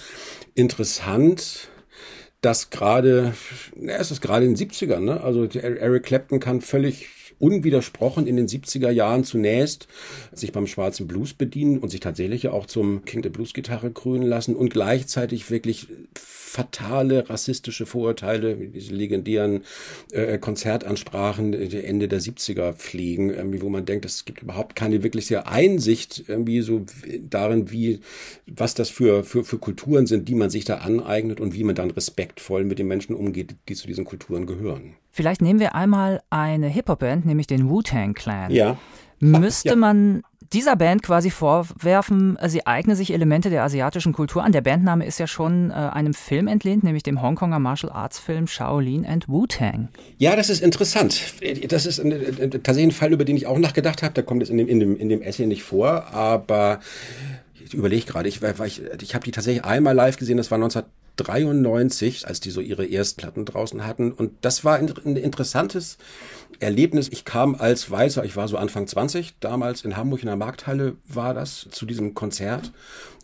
interessant, 0.54 1.68
dass 2.40 2.70
gerade, 2.70 3.34
na, 3.74 3.94
es 3.94 4.10
ist 4.10 4.20
gerade 4.20 4.44
in 4.44 4.54
den 4.54 4.70
70ern, 4.70 5.00
ne? 5.00 5.22
Also 5.22 5.44
Eric 5.44 6.02
Clapton 6.04 6.40
kann 6.40 6.60
völlig 6.60 7.08
unwidersprochen 7.44 8.26
in 8.26 8.36
den 8.36 8.48
70er 8.48 8.90
Jahren 8.90 9.24
zunächst 9.24 9.86
sich 10.32 10.52
beim 10.52 10.66
schwarzen 10.66 11.06
Blues 11.06 11.34
bedienen 11.34 11.78
und 11.78 11.90
sich 11.90 12.00
tatsächlich 12.00 12.48
auch 12.48 12.64
zum 12.64 13.04
King 13.04 13.20
der 13.20 13.30
Bluesgitarre 13.30 13.90
krönen 13.90 14.26
lassen 14.26 14.56
und 14.56 14.70
gleichzeitig 14.70 15.50
wirklich 15.50 15.88
fatale 16.54 17.28
rassistische 17.28 17.84
Vorurteile, 17.84 18.54
diese 18.54 18.94
legendären 18.94 19.62
äh, 20.12 20.38
Konzertansprachen 20.38 21.52
Ende 21.52 22.06
der 22.06 22.20
70er 22.20 22.74
pflegen, 22.74 23.30
irgendwie, 23.30 23.60
wo 23.60 23.68
man 23.68 23.84
denkt, 23.84 24.04
es 24.04 24.24
gibt 24.24 24.42
überhaupt 24.42 24.76
keine 24.76 25.02
wirkliche 25.02 25.48
Einsicht 25.48 26.24
irgendwie 26.28 26.60
so 26.60 26.82
darin, 27.28 27.72
wie, 27.72 27.98
was 28.46 28.74
das 28.74 28.88
für, 28.88 29.24
für, 29.24 29.42
für 29.42 29.58
Kulturen 29.58 30.06
sind, 30.06 30.28
die 30.28 30.36
man 30.36 30.48
sich 30.48 30.64
da 30.64 30.76
aneignet 30.76 31.40
und 31.40 31.54
wie 31.54 31.64
man 31.64 31.74
dann 31.74 31.90
respektvoll 31.90 32.62
mit 32.62 32.78
den 32.78 32.86
Menschen 32.86 33.16
umgeht, 33.16 33.56
die 33.68 33.74
zu 33.74 33.88
diesen 33.88 34.04
Kulturen 34.04 34.46
gehören. 34.46 34.94
Vielleicht 35.10 35.42
nehmen 35.42 35.58
wir 35.58 35.74
einmal 35.74 36.22
eine 36.30 36.68
Hip-Hop-Band, 36.68 37.26
nämlich 37.26 37.48
den 37.48 37.68
Wu-Tang 37.68 38.14
Clan. 38.14 38.52
Ja. 38.52 38.78
Müsste 39.18 39.70
ja. 39.70 39.76
man 39.76 40.22
dieser 40.52 40.76
Band 40.76 41.02
quasi 41.02 41.30
vorwerfen, 41.30 42.38
sie 42.46 42.66
eigne 42.66 42.96
sich 42.96 43.12
Elemente 43.12 43.50
der 43.50 43.62
asiatischen 43.62 44.12
Kultur 44.12 44.44
an. 44.44 44.52
Der 44.52 44.60
Bandname 44.60 45.06
ist 45.06 45.18
ja 45.18 45.26
schon 45.26 45.70
äh, 45.70 45.74
einem 45.74 46.14
Film 46.14 46.48
entlehnt, 46.48 46.84
nämlich 46.84 47.02
dem 47.02 47.22
Hongkonger 47.22 47.58
Martial 47.58 47.92
Arts 47.92 48.18
Film 48.18 48.46
Shaolin 48.46 49.06
and 49.06 49.28
Wu-Tang. 49.28 49.88
Ja, 50.18 50.36
das 50.36 50.50
ist 50.50 50.62
interessant. 50.62 51.20
Das 51.68 51.86
ist 51.86 51.96
tatsächlich 51.96 52.84
ein 52.86 52.92
Fall, 52.92 53.12
über 53.12 53.24
den 53.24 53.36
ich 53.36 53.46
auch 53.46 53.58
nachgedacht 53.58 54.02
habe. 54.02 54.14
Der 54.14 54.24
kommt 54.24 54.42
jetzt 54.42 54.50
in 54.50 54.58
dem, 54.58 54.68
in 54.68 54.80
dem, 54.80 54.96
in 54.96 55.08
dem 55.08 55.22
Essay 55.22 55.46
nicht 55.46 55.62
vor, 55.62 56.12
aber 56.12 56.80
ich 57.64 57.74
überlege 57.74 58.06
gerade, 58.06 58.28
ich, 58.28 58.40
ich, 58.42 58.82
ich 59.02 59.14
habe 59.14 59.24
die 59.24 59.30
tatsächlich 59.30 59.64
einmal 59.64 59.94
live 59.94 60.16
gesehen, 60.16 60.36
das 60.36 60.50
war 60.50 60.56
1993, 60.56 62.26
als 62.26 62.40
die 62.40 62.50
so 62.50 62.60
ihre 62.60 62.84
Erstplatten 62.84 63.44
draußen 63.44 63.86
hatten. 63.86 64.12
Und 64.12 64.32
das 64.42 64.64
war 64.64 64.76
ein, 64.76 64.92
ein 65.04 65.16
interessantes 65.16 65.98
Erlebnis. 66.60 67.08
Ich 67.10 67.24
kam 67.24 67.54
als 67.54 67.90
Weißer, 67.90 68.24
ich 68.24 68.36
war 68.36 68.48
so 68.48 68.56
Anfang 68.56 68.86
20, 68.86 69.34
damals 69.40 69.84
in 69.84 69.96
Hamburg 69.96 70.20
in 70.22 70.26
der 70.26 70.36
Markthalle 70.36 70.96
war 71.06 71.34
das, 71.34 71.68
zu 71.70 71.86
diesem 71.86 72.14
Konzert. 72.14 72.72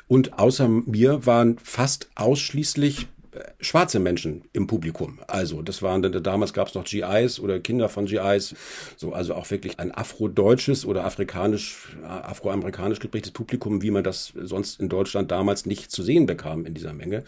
Und 0.08 0.38
außer 0.38 0.68
mir 0.68 1.24
waren 1.26 1.58
fast 1.58 2.10
ausschließlich 2.16 3.06
schwarze 3.60 3.98
Menschen 3.98 4.42
im 4.52 4.66
Publikum. 4.66 5.18
Also 5.26 5.62
das 5.62 5.82
waren 5.82 6.00
damals 6.22 6.52
gab 6.52 6.68
es 6.68 6.74
noch 6.74 6.84
GIs 6.84 7.40
oder 7.40 7.60
Kinder 7.60 7.88
von 7.88 8.06
GIs, 8.06 8.54
so 8.96 9.12
also 9.12 9.34
auch 9.34 9.50
wirklich 9.50 9.78
ein 9.78 9.94
afrodeutsches 9.94 10.84
oder 10.84 11.04
afrikanisch 11.04 11.96
afroamerikanisch 12.04 13.00
geprägtes 13.00 13.32
Publikum, 13.32 13.82
wie 13.82 13.90
man 13.90 14.04
das 14.04 14.32
sonst 14.40 14.80
in 14.80 14.88
Deutschland 14.88 15.30
damals 15.30 15.66
nicht 15.66 15.90
zu 15.90 16.02
sehen 16.02 16.26
bekam 16.26 16.64
in 16.66 16.74
dieser 16.74 16.92
Menge. 16.92 17.24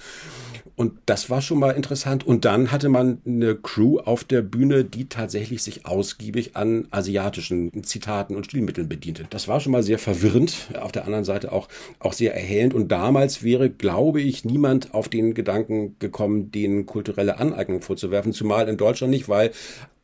Und 0.76 0.92
das 1.06 1.30
war 1.30 1.42
schon 1.42 1.58
mal 1.58 1.70
interessant. 1.70 2.26
Und 2.26 2.44
dann 2.44 2.72
hatte 2.72 2.88
man 2.88 3.20
eine 3.26 3.54
Crew 3.54 3.98
auf 3.98 4.24
der 4.24 4.42
Bühne, 4.42 4.84
die 4.84 5.08
tatsächlich 5.08 5.62
sich 5.62 5.86
ausgiebig 5.86 6.56
an 6.56 6.88
asiatischen 6.90 7.84
Zitaten 7.84 8.36
und 8.36 8.46
Stilmitteln 8.46 8.88
bediente. 8.88 9.26
Das 9.30 9.48
war 9.48 9.60
schon 9.60 9.72
mal 9.72 9.82
sehr 9.82 9.98
verwirrend. 9.98 10.68
Auf 10.80 10.92
der 10.92 11.04
anderen 11.04 11.24
Seite 11.24 11.52
auch 11.52 11.68
auch 11.98 12.12
sehr 12.12 12.34
erhellend. 12.34 12.74
Und 12.74 12.88
damals 12.88 13.42
wäre, 13.42 13.70
glaube 13.70 14.20
ich, 14.20 14.44
niemand 14.44 14.94
auf 14.94 15.08
den 15.08 15.34
Gedanken 15.34 15.96
gekommen, 15.98 16.21
denen 16.28 16.86
kulturelle 16.86 17.38
Aneignung 17.38 17.82
vorzuwerfen, 17.82 18.32
zumal 18.32 18.68
in 18.68 18.76
Deutschland 18.76 19.10
nicht, 19.10 19.28
weil 19.28 19.52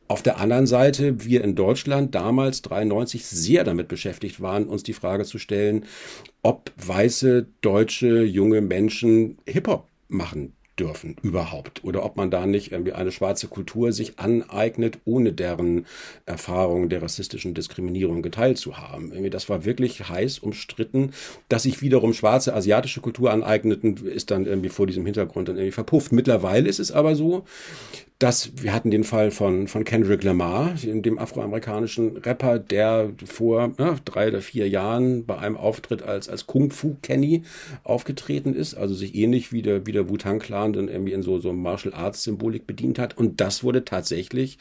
auf 0.07 0.23
der 0.23 0.39
anderen 0.39 0.65
Seite 0.65 1.23
wir 1.23 1.43
in 1.43 1.55
Deutschland 1.55 2.15
damals 2.15 2.63
93 2.63 3.25
sehr 3.25 3.63
damit 3.63 3.87
beschäftigt 3.87 4.41
waren, 4.41 4.65
uns 4.65 4.81
die 4.81 4.93
Frage 4.93 5.23
zu 5.23 5.37
stellen, 5.37 5.85
ob 6.41 6.71
weiße 6.77 7.45
deutsche 7.61 8.23
junge 8.23 8.61
Menschen 8.61 9.37
Hip-Hop 9.45 9.87
machen 10.07 10.53
dürfen 10.79 11.15
überhaupt 11.21 11.83
oder 11.83 12.03
ob 12.03 12.15
man 12.15 12.31
da 12.31 12.45
nicht 12.45 12.71
irgendwie 12.71 12.93
eine 12.93 13.11
schwarze 13.11 13.47
Kultur 13.47 13.91
sich 13.91 14.19
aneignet, 14.19 14.99
ohne 15.05 15.33
deren 15.33 15.85
Erfahrungen 16.25 16.89
der 16.89 17.01
rassistischen 17.01 17.53
Diskriminierung 17.53 18.21
geteilt 18.21 18.57
zu 18.57 18.77
haben. 18.77 19.11
Irgendwie 19.11 19.29
das 19.29 19.49
war 19.49 19.65
wirklich 19.65 20.07
heiß 20.07 20.39
umstritten, 20.39 21.11
dass 21.49 21.63
sich 21.63 21.81
wiederum 21.81 22.13
schwarze 22.13 22.53
asiatische 22.53 23.01
Kultur 23.01 23.31
aneigneten, 23.31 23.97
ist 24.07 24.31
dann 24.31 24.45
irgendwie 24.45 24.69
vor 24.69 24.87
diesem 24.87 25.05
Hintergrund 25.05 25.49
dann 25.49 25.57
irgendwie 25.57 25.71
verpufft. 25.71 26.11
Mittlerweile 26.11 26.69
ist 26.69 26.79
es 26.79 26.91
aber 26.91 27.15
so, 27.15 27.45
dass 28.19 28.51
wir 28.61 28.73
hatten 28.73 28.91
den 28.91 29.05
Fall 29.05 29.31
von, 29.31 29.69
von 29.69 29.85
Kendrick 29.85 30.23
Lamar, 30.23 30.75
dem 30.83 31.17
afroamerikanischen 31.17 32.17
Rapper, 32.17 32.59
der 32.59 33.13
vor 33.25 33.73
ja, 33.79 33.95
drei 34.03 34.27
oder 34.27 34.41
vier 34.41 34.67
Jahren 34.67 35.25
bei 35.25 35.37
einem 35.37 35.55
Auftritt 35.55 36.03
als, 36.03 36.27
als 36.27 36.45
Kung 36.45 36.69
Fu 36.69 36.97
Kenny 37.01 37.43
aufgetreten 37.85 38.53
ist, 38.53 38.75
also 38.75 38.93
sich 38.93 39.15
ähnlich 39.15 39.53
wie 39.53 39.61
der, 39.61 39.87
wie 39.87 39.93
der 39.93 40.09
Wu-Tang 40.09 40.39
Clan 40.39 40.73
dann 40.73 40.89
irgendwie 40.89 41.13
in 41.13 41.23
so, 41.23 41.39
so 41.39 41.53
Martial 41.53 41.93
Arts 41.93 42.23
Symbolik 42.23 42.67
bedient 42.67 42.99
hat. 42.99 43.17
Und 43.17 43.39
das 43.39 43.63
wurde 43.63 43.85
tatsächlich 43.85 44.57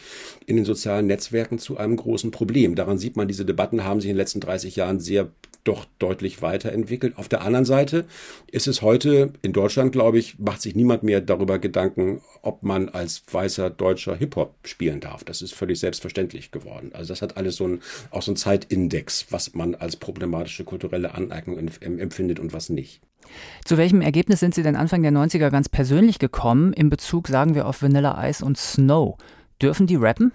in 0.47 0.55
den 0.55 0.65
sozialen 0.65 1.09
Netzwerken 1.09 1.59
zu 1.59 1.77
einem 1.79 1.97
großen 1.97 2.31
Problem. 2.31 2.77
Daran 2.77 2.99
sieht 2.99 3.17
man, 3.17 3.27
diese 3.27 3.45
Debatten 3.45 3.83
haben 3.83 4.01
sich 4.01 4.09
in 4.09 4.15
den 4.15 4.21
letzten 4.21 4.41
30 4.41 4.77
Jahren 4.77 5.01
sehr 5.01 5.31
doch 5.69 5.85
deutlich 5.99 6.41
weiterentwickelt. 6.41 7.19
Auf 7.19 7.29
der 7.29 7.43
anderen 7.43 7.67
Seite 7.67 8.07
ist 8.51 8.67
es 8.67 8.81
heute 8.81 9.35
in 9.43 9.53
Deutschland, 9.53 9.93
glaube 9.93 10.19
ich, 10.19 10.39
macht 10.39 10.63
sich 10.63 10.75
niemand 10.75 11.03
mehr 11.03 11.21
darüber 11.21 11.59
Gedanken, 11.59 12.23
ob 12.41 12.63
man 12.63 12.89
als 12.89 13.23
weißer 13.31 13.69
deutscher 13.69 14.17
Hip-Hop 14.17 14.55
spielen 14.65 15.01
darf. 15.01 15.25
Das 15.25 15.43
ist 15.43 15.53
völlig 15.53 15.79
selbstverständlich 15.79 16.51
geworden. 16.51 16.91
Also 16.95 17.13
das 17.13 17.21
hat 17.21 17.37
alles 17.37 17.57
so 17.57 17.69
ein, 17.69 17.81
auch 18.11 18.23
so 18.23 18.33
ein 18.33 18.37
Zeitindex, 18.37 19.27
was 19.31 19.55
man 19.55 19.75
als 19.75 19.97
problematische 19.97 20.65
kulturelle 20.65 21.15
Aneignung 21.15 21.59
empfindet 21.59 22.41
und 22.41 22.55
was 22.55 22.71
nicht. 22.71 23.03
Zu 23.65 23.77
welchem 23.77 24.01
Ergebnis 24.01 24.41
sind 24.41 24.55
Sie 24.55 24.63
denn 24.63 24.75
Anfang 24.75 25.03
der 25.03 25.13
90er 25.13 25.51
ganz 25.51 25.69
persönlich 25.69 26.19
gekommen 26.19 26.73
in 26.73 26.89
Bezug, 26.89 27.29
sagen 27.29 27.55
wir, 27.55 27.67
auf 27.67 27.83
Vanilla 27.83 28.27
Ice 28.27 28.43
und 28.43 28.57
Snow? 28.57 29.19
Dürfen 29.61 29.87
die 29.87 29.97
rappen? 29.97 30.33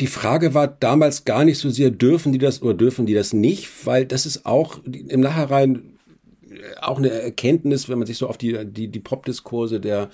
Die 0.00 0.06
Frage 0.06 0.54
war 0.54 0.68
damals 0.68 1.24
gar 1.24 1.44
nicht 1.44 1.58
so 1.58 1.70
sehr, 1.70 1.90
dürfen 1.90 2.32
die 2.32 2.38
das 2.38 2.62
oder 2.62 2.74
dürfen 2.74 3.06
die 3.06 3.14
das 3.14 3.32
nicht, 3.32 3.68
weil 3.86 4.06
das 4.06 4.26
ist 4.26 4.46
auch 4.46 4.82
im 4.84 5.20
Nachhinein 5.20 5.98
äh, 6.50 6.80
auch 6.80 6.98
eine 6.98 7.10
Erkenntnis, 7.10 7.88
wenn 7.88 7.98
man 7.98 8.06
sich 8.06 8.18
so 8.18 8.28
auf 8.28 8.38
die, 8.38 8.64
die, 8.64 8.88
die 8.88 9.00
Pop-Diskurse 9.00 9.80
der 9.80 10.10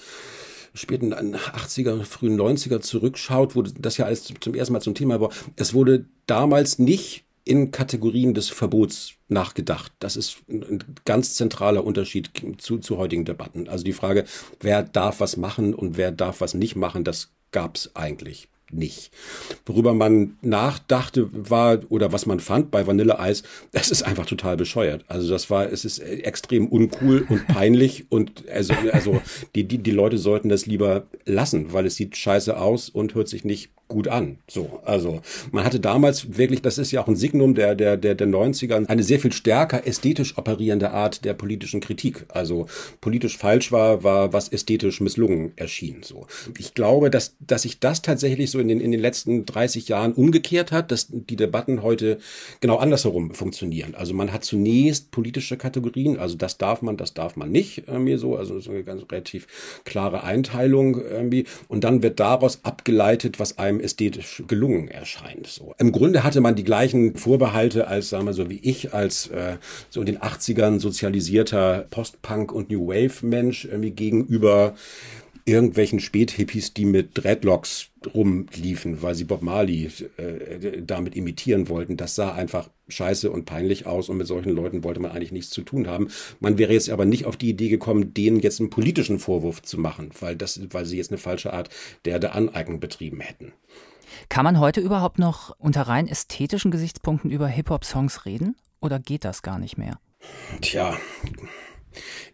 späten 0.75 1.15
80er, 1.15 2.05
frühen 2.05 2.39
90er 2.39 2.81
zurückschaut, 2.81 3.57
wurde 3.57 3.73
das 3.79 3.97
ja 3.97 4.07
alles 4.07 4.33
zum 4.41 4.55
ersten 4.55 4.73
Mal 4.73 4.81
zum 4.81 4.95
Thema 4.95 5.21
war. 5.21 5.31
Es 5.57 5.75
wurde 5.75 6.05
damals 6.27 6.79
nicht 6.79 7.25
in 7.45 7.71
Kategorien 7.71 8.35
des 8.35 8.51
Verbots 8.51 9.15
nachgedacht. 9.29 9.93
Das 9.99 10.17
ist 10.17 10.37
ein 10.49 10.85
ganz 11.07 11.35
zentraler 11.35 11.85
Unterschied 11.85 12.31
zu, 12.59 12.79
zu 12.79 12.99
heutigen 12.99 13.25
Debatten. 13.25 13.69
Also 13.69 13.85
die 13.85 13.95
Frage, 13.95 14.25
wer 14.61 14.83
darf 14.83 15.21
was 15.21 15.39
machen 15.39 15.75
und 15.75 15.97
wer 15.97 16.13
darf 16.13 16.43
was 16.43 16.53
nicht 16.53 16.77
machen, 16.77 17.05
das 17.05 17.33
gab 17.51 17.77
es 17.77 17.97
eigentlich 17.97 18.49
nicht. 18.71 19.11
Worüber 19.67 19.95
man 19.95 20.37
nachdachte 20.43 21.29
war 21.33 21.81
oder 21.89 22.13
was 22.13 22.27
man 22.27 22.41
fand 22.41 22.71
bei 22.71 22.87
Vanilleeis, 22.87 23.43
das 23.73 23.91
ist 23.91 24.03
einfach 24.03 24.27
total 24.27 24.57
bescheuert. 24.57 25.05
Also 25.09 25.29
das 25.31 25.51
war, 25.51 25.71
es 25.71 25.85
ist 25.85 25.99
extrem 25.99 26.69
uncool 26.69 27.27
und 27.29 27.47
peinlich 27.49 28.07
und 28.11 28.49
also, 28.49 28.75
also 28.93 29.21
die, 29.55 29.65
die, 29.65 29.79
die 29.79 29.91
Leute 29.91 30.19
sollten 30.19 30.49
das 30.49 30.67
lieber 30.67 31.07
lassen, 31.25 31.73
weil 31.73 31.87
es 31.87 31.97
sieht 31.97 32.17
scheiße 32.17 32.59
aus 32.59 32.89
und 32.89 33.15
hört 33.15 33.29
sich 33.29 33.45
nicht 33.45 33.71
gut 33.89 34.09
an. 34.09 34.39
So, 34.49 34.81
also 34.85 35.21
man 35.51 35.65
hatte 35.65 35.81
damals 35.81 36.37
wirklich, 36.37 36.63
das 36.63 36.79
ist 36.79 36.93
ja 36.93 37.03
auch 37.03 37.09
ein 37.09 37.17
Signum 37.17 37.55
der 37.55 37.75
der 37.75 37.97
der 37.97 38.15
der 38.15 38.29
90er, 38.29 38.87
eine 38.87 39.03
sehr 39.03 39.19
viel 39.19 39.33
stärker 39.33 39.87
ästhetisch 39.87 40.37
operierende 40.39 40.91
Art 40.91 41.25
der 41.25 41.35
politischen 41.35 41.81
Kritik. 41.81 42.27
Also 42.29 42.67
politisch 43.01 43.37
falsch 43.39 43.73
war, 43.73 44.05
war 44.05 44.33
was 44.33 44.49
ästhetisch 44.49 45.01
misslungen 45.01 45.53
erschien. 45.57 46.03
So, 46.03 46.27
ich 46.59 46.75
glaube, 46.75 47.11
dass 47.11 47.35
dass 47.41 47.63
sich 47.63 47.81
das 47.81 48.03
tatsächlich 48.03 48.51
so 48.51 48.59
in 48.59 48.69
den 48.69 48.81
in 48.81 48.93
den 48.93 49.01
letzten 49.01 49.47
30 49.47 49.89
Jahren 49.89 50.13
umgekehrt 50.13 50.73
hat, 50.73 50.91
dass 50.91 51.09
die 51.11 51.37
Debatten 51.37 51.83
heute 51.83 52.19
genau 52.61 52.77
andersherum 52.77 53.35
funktionieren. 53.35 53.95
Also 53.95 54.15
man 54.15 54.33
hat 54.33 54.45
zunächst 54.45 55.11
politische 55.11 55.57
Kategorien, 55.57 56.19
also 56.19 56.37
das 56.37 56.59
darf 56.59 56.83
man, 56.83 56.97
das 56.97 57.15
darf 57.15 57.37
man 57.37 57.51
nicht, 57.51 57.85
irgendwie 57.87 58.17
so, 58.17 58.37
also 58.37 58.61
so 58.61 58.71
eine 58.71 58.85
ganz 58.85 59.03
relativ 59.11 59.47
klare 59.85 60.25
Einteilung 60.25 61.01
irgendwie, 61.01 61.47
und 61.69 61.85
dann 61.85 62.03
wird 62.03 62.21
daraus 62.21 62.65
abgeleitet, 62.65 63.41
was 63.41 63.59
einem 63.59 63.78
ästhetisch 63.81 64.43
gelungen 64.47 64.89
erscheint. 64.89 65.47
So. 65.47 65.75
Im 65.79 65.93
Grunde 65.93 66.25
hatte 66.25 66.41
man 66.41 66.55
die 66.55 66.65
gleichen 66.65 67.17
Vorbehalte 67.17 67.89
als, 67.89 68.11
sagen 68.11 68.27
wir 68.27 68.33
so 68.33 68.51
wie 68.51 68.61
ich, 68.63 68.95
als 68.95 69.29
äh, 69.29 69.57
so 69.91 70.01
in 70.01 70.07
den 70.07 70.19
80ern 70.19 70.81
sozialisierter 70.81 71.87
Post-Punk 71.91 72.53
und 72.53 72.71
New 72.71 72.89
Wave 72.89 73.25
Mensch 73.27 73.65
irgendwie 73.65 73.91
gegenüber 73.91 74.75
irgendwelchen 75.49 75.99
Späthippies, 75.99 76.75
die 76.75 76.85
mit 76.85 77.11
Dreadlocks 77.15 77.89
rumliefen, 78.15 79.03
weil 79.03 79.15
sie 79.15 79.25
Bob 79.25 79.43
Marley 79.43 79.91
äh, 80.17 80.83
damit 80.83 81.17
imitieren 81.17 81.69
wollten. 81.69 81.97
Das 81.97 82.15
sah 82.15 82.33
einfach 82.33 82.69
scheiße 82.89 83.31
und 83.31 83.45
peinlich 83.45 83.87
aus 83.87 84.09
und 84.09 84.19
mit 84.19 84.27
solchen 84.27 84.51
Leuten 84.51 84.85
wollte 84.85 85.01
man 85.01 85.11
eigentlich 85.11 85.33
nichts 85.33 85.51
zu 85.51 85.63
tun 85.63 85.89
haben. 85.89 86.09
Man 86.41 86.59
wäre 86.59 86.73
jetzt 86.73 86.91
aber 86.91 87.05
nicht 87.05 87.25
auf 87.25 87.37
die 87.37 87.51
Idee 87.51 87.69
gekommen, 87.69 88.15
denen 88.15 88.41
jetzt 88.41 88.61
einen 88.61 88.71
politischen 88.71 89.19
Vorwurf 89.19 89.63
zu 89.63 89.79
machen, 89.79 90.11
weil 90.21 90.37
das, 90.37 90.61
weil 90.71 90.85
sie 90.85 90.97
jetzt 90.97 91.11
eine 91.11 91.19
falsche 91.19 91.53
Art 91.53 91.71
der, 92.05 92.19
der 92.19 92.35
Aneignung 92.35 92.79
betrieben 92.79 93.21
hätten. 93.21 93.53
Kann 94.29 94.45
man 94.45 94.61
heute 94.61 94.81
überhaupt 94.81 95.19
noch 95.19 95.55
unter 95.59 95.83
rein 95.83 96.07
ästhetischen 96.07 96.71
Gesichtspunkten 96.71 97.31
über 97.31 97.49
Hip-Hop-Songs 97.49 98.27
reden? 98.27 98.57
Oder 98.81 98.99
geht 98.99 99.25
das 99.25 99.43
gar 99.43 99.59
nicht 99.59 99.77
mehr? 99.79 99.99
Tja, 100.61 100.97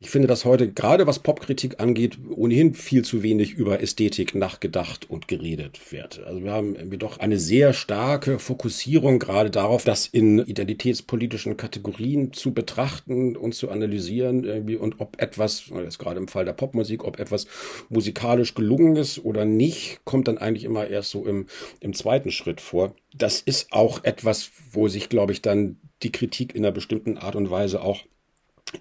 ich 0.00 0.10
finde, 0.10 0.28
dass 0.28 0.44
heute 0.44 0.72
gerade 0.72 1.06
was 1.06 1.18
Popkritik 1.18 1.80
angeht, 1.80 2.18
ohnehin 2.28 2.74
viel 2.74 3.04
zu 3.04 3.22
wenig 3.22 3.52
über 3.52 3.80
Ästhetik 3.80 4.34
nachgedacht 4.34 5.08
und 5.08 5.28
geredet 5.28 5.92
wird. 5.92 6.22
Also 6.24 6.42
wir 6.42 6.52
haben 6.52 6.74
irgendwie 6.74 6.98
doch 6.98 7.18
eine 7.18 7.38
sehr 7.38 7.72
starke 7.72 8.38
Fokussierung 8.38 9.18
gerade 9.18 9.50
darauf, 9.50 9.84
das 9.84 10.06
in 10.06 10.38
identitätspolitischen 10.38 11.56
Kategorien 11.56 12.32
zu 12.32 12.52
betrachten 12.52 13.36
und 13.36 13.54
zu 13.54 13.70
analysieren 13.70 14.44
irgendwie 14.44 14.76
und 14.76 15.00
ob 15.00 15.20
etwas, 15.20 15.64
jetzt 15.74 15.98
gerade 15.98 16.18
im 16.18 16.28
Fall 16.28 16.44
der 16.44 16.52
Popmusik, 16.52 17.04
ob 17.04 17.18
etwas 17.18 17.46
musikalisch 17.88 18.54
gelungen 18.54 18.96
ist 18.96 19.24
oder 19.24 19.44
nicht, 19.44 20.00
kommt 20.04 20.28
dann 20.28 20.38
eigentlich 20.38 20.64
immer 20.64 20.86
erst 20.88 21.10
so 21.10 21.26
im, 21.26 21.46
im 21.80 21.94
zweiten 21.94 22.30
Schritt 22.30 22.60
vor. 22.60 22.94
Das 23.14 23.40
ist 23.40 23.72
auch 23.72 24.02
etwas, 24.04 24.50
wo 24.72 24.88
sich, 24.88 25.08
glaube 25.08 25.32
ich, 25.32 25.40
dann 25.40 25.78
die 26.02 26.12
Kritik 26.12 26.54
in 26.54 26.64
einer 26.64 26.72
bestimmten 26.72 27.16
Art 27.16 27.36
und 27.36 27.50
Weise 27.50 27.80
auch 27.80 28.02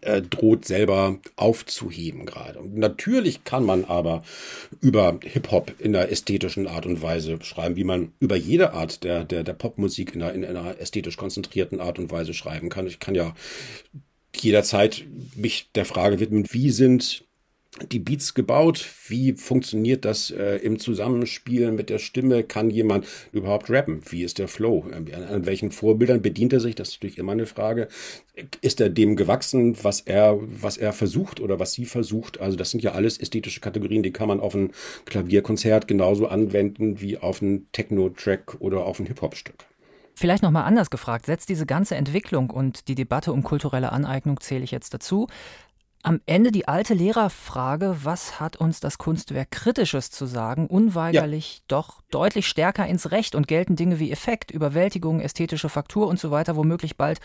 äh, 0.02 0.22
droht 0.22 0.66
selber 0.66 1.20
aufzuheben 1.36 2.26
gerade. 2.26 2.60
Und 2.60 2.78
natürlich 2.78 3.44
kann 3.44 3.66
man 3.66 3.86
aber 3.86 4.24
über 4.82 5.20
Hip-Hop 5.22 5.74
in 5.80 5.96
einer 5.96 6.10
ästhetischen 6.10 6.68
Art 6.68 6.86
und 6.86 7.02
Weise 7.02 7.38
schreiben, 7.42 7.76
wie 7.76 7.84
man 7.84 8.12
über 8.20 8.36
jede 8.36 8.74
Art 8.74 9.04
der, 9.04 9.24
der, 9.24 9.44
der 9.44 9.54
Popmusik 9.54 10.16
in 10.16 10.24
einer, 10.24 10.34
in 10.34 10.46
einer 10.46 10.80
ästhetisch 10.80 11.18
konzentrierten 11.18 11.80
Art 11.80 12.00
und 12.00 12.12
Weise 12.12 12.34
schreiben 12.34 12.70
kann. 12.70 12.88
Ich 12.88 13.00
kann 13.00 13.16
ja 13.16 13.36
jederzeit 14.36 15.06
mich 15.36 15.70
der 15.76 15.86
Frage 15.86 16.20
widmen, 16.20 16.46
wie 16.50 16.72
sind 16.72 17.26
die 17.82 18.00
Beats 18.00 18.34
gebaut? 18.34 18.88
Wie 19.08 19.34
funktioniert 19.34 20.06
das 20.06 20.30
äh, 20.32 20.58
im 20.58 20.80
Zusammenspiel 20.80 21.72
mit 21.72 21.90
der 21.90 22.00
Stimme? 22.00 22.44
Kann 22.44 22.70
jemand 22.70 23.08
überhaupt 23.32 23.70
rappen? 23.70 24.02
Wie 24.10 24.24
ist 24.24 24.40
der 24.40 24.48
Flow? 24.48 24.86
An, 24.92 25.08
an, 25.12 25.46
welchen 25.46 25.72
Vorbildern 25.72 26.22
bedient 26.22 26.54
er 26.54 26.60
sich? 26.60 26.76
Das 26.76 26.90
ist 26.90 26.96
natürlich 26.96 27.18
immer 27.18 27.32
eine 27.32 27.46
Frage. 27.46 27.88
Ist 28.62 28.80
er 28.80 28.90
dem 28.90 29.16
gewachsen, 29.16 29.76
was 29.84 30.02
er, 30.02 30.38
was 30.40 30.78
er 30.78 30.94
versucht 30.94 31.40
oder 31.40 31.60
was 31.60 31.74
sie 31.74 31.86
versucht? 31.86 32.40
Also 32.40 32.58
das 32.58 32.72
sind 32.72 32.84
ja 32.84 32.92
alles 32.92 33.18
ästhetische 33.18 33.60
Kategorien, 33.60 34.04
die 34.04 34.14
kann 34.14 34.28
man 34.28 34.40
auf 34.40 34.54
ein 34.54 34.72
Klavierkonzert 35.06 35.88
genauso 35.88 36.28
anwenden 36.28 37.02
wie 37.02 37.18
auf 37.18 37.42
einen 37.42 37.68
Techno-Track 37.72 38.58
oder 38.60 38.86
auf 38.86 39.00
ein 39.00 39.06
Hip-Hop-Stück. 39.08 39.66
Vielleicht 40.16 40.44
nochmal 40.44 40.66
anders 40.66 40.92
gefragt, 40.92 41.26
setzt 41.26 41.50
diese 41.50 41.66
ganze 41.66 41.96
Entwicklung 41.96 42.52
und 42.52 42.88
die 42.88 42.94
Debatte 42.94 43.34
um 43.34 43.42
kulturelle 43.42 43.92
Aneignung 43.92 44.40
zähle 44.40 44.64
ich 44.64 44.70
jetzt 44.70 44.94
dazu, 44.94 45.28
am 46.04 46.20
Ende 46.26 46.52
die 46.52 46.68
alte 46.68 46.94
Lehrerfrage, 46.94 47.98
was 48.04 48.40
hat 48.40 48.58
uns 48.58 48.82
das 48.82 48.98
Kunstwerk 48.98 49.52
Kritisches 49.52 50.12
zu 50.12 50.26
sagen, 50.26 50.68
unweigerlich 50.68 51.56
ja. 51.56 51.64
doch 51.70 52.02
deutlich 52.12 52.48
stärker 52.48 52.86
ins 52.86 53.12
Recht 53.12 53.36
und 53.36 53.48
gelten 53.48 53.76
Dinge 53.76 54.00
wie 54.00 54.12
Effekt, 54.12 54.52
Überwältigung, 54.52 55.22
ästhetische 55.22 55.70
Faktur 55.70 56.08
und 56.08 56.20
so 56.20 56.30
weiter 56.30 56.56
womöglich 56.56 56.98
bald 56.98 57.20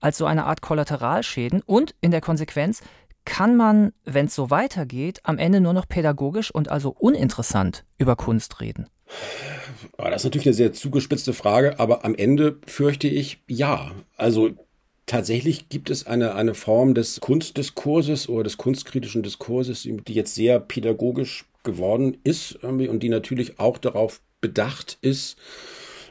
als 0.00 0.18
so 0.18 0.24
eine 0.26 0.46
Art 0.46 0.62
Kollateralschäden 0.62 1.62
und 1.64 1.94
in 2.00 2.10
der 2.10 2.20
Konsequenz 2.20 2.82
kann 3.26 3.56
man, 3.56 3.92
wenn 4.04 4.26
es 4.26 4.34
so 4.34 4.50
weitergeht, 4.50 5.20
am 5.22 5.38
Ende 5.38 5.60
nur 5.60 5.72
noch 5.72 5.88
pädagogisch 5.88 6.50
und 6.50 6.70
also 6.70 6.90
uninteressant 6.90 7.84
über 7.96 8.16
Kunst 8.16 8.60
reden? 8.60 8.88
Das 9.96 10.16
ist 10.16 10.24
natürlich 10.24 10.46
eine 10.46 10.54
sehr 10.54 10.72
zugespitzte 10.72 11.32
Frage, 11.32 11.78
aber 11.78 12.04
am 12.04 12.14
Ende 12.14 12.58
fürchte 12.66 13.08
ich 13.08 13.42
ja. 13.46 13.92
Also 14.16 14.50
Tatsächlich 15.06 15.68
gibt 15.68 15.90
es 15.90 16.06
eine, 16.06 16.34
eine 16.34 16.54
Form 16.54 16.94
des 16.94 17.20
Kunstdiskurses 17.20 18.28
oder 18.28 18.44
des 18.44 18.56
kunstkritischen 18.56 19.22
Diskurses, 19.22 19.82
die 19.82 20.14
jetzt 20.14 20.34
sehr 20.34 20.60
pädagogisch 20.60 21.44
geworden 21.62 22.16
ist 22.24 22.56
und 22.62 23.00
die 23.00 23.08
natürlich 23.08 23.58
auch 23.58 23.78
darauf 23.78 24.20
bedacht 24.40 24.98
ist, 25.00 25.36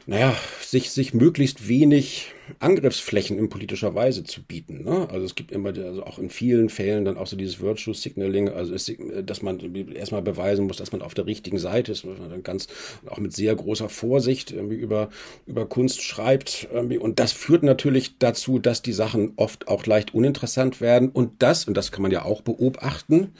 naja, 0.06 0.36
sich, 0.60 0.90
sich 0.90 1.14
möglichst 1.14 1.68
wenig 1.68 2.32
Angriffsflächen 2.58 3.38
in 3.38 3.48
politischer 3.48 3.94
Weise 3.94 4.22
zu 4.24 4.42
bieten. 4.42 4.84
Ne? 4.84 5.08
Also 5.10 5.24
es 5.24 5.34
gibt 5.34 5.50
immer, 5.50 5.70
also 5.70 6.04
auch 6.04 6.18
in 6.18 6.28
vielen 6.28 6.68
Fällen 6.68 7.06
dann 7.06 7.16
auch 7.16 7.26
so 7.26 7.36
dieses 7.36 7.60
Virtue 7.60 7.94
Signaling, 7.94 8.50
also 8.50 8.74
es, 8.74 8.92
dass 9.24 9.40
man 9.40 9.60
erstmal 9.94 10.20
beweisen 10.20 10.66
muss, 10.66 10.76
dass 10.76 10.92
man 10.92 11.00
auf 11.00 11.14
der 11.14 11.26
richtigen 11.26 11.58
Seite 11.58 11.92
ist, 11.92 12.04
dass 12.04 12.18
man 12.18 12.28
dann 12.28 12.42
ganz 12.42 12.68
auch 13.06 13.18
mit 13.18 13.32
sehr 13.32 13.54
großer 13.54 13.88
Vorsicht 13.88 14.50
irgendwie 14.50 14.76
über, 14.76 15.08
über 15.46 15.66
Kunst 15.66 16.02
schreibt. 16.02 16.68
Irgendwie. 16.72 16.98
Und 16.98 17.18
das 17.18 17.32
führt 17.32 17.62
natürlich 17.62 18.18
dazu, 18.18 18.58
dass 18.58 18.82
die 18.82 18.92
Sachen 18.92 19.32
oft 19.36 19.68
auch 19.68 19.86
leicht 19.86 20.12
uninteressant 20.12 20.82
werden. 20.82 21.08
Und 21.08 21.42
das, 21.42 21.66
und 21.66 21.74
das 21.74 21.92
kann 21.92 22.02
man 22.02 22.12
ja 22.12 22.24
auch 22.24 22.42
beobachten, 22.42 23.32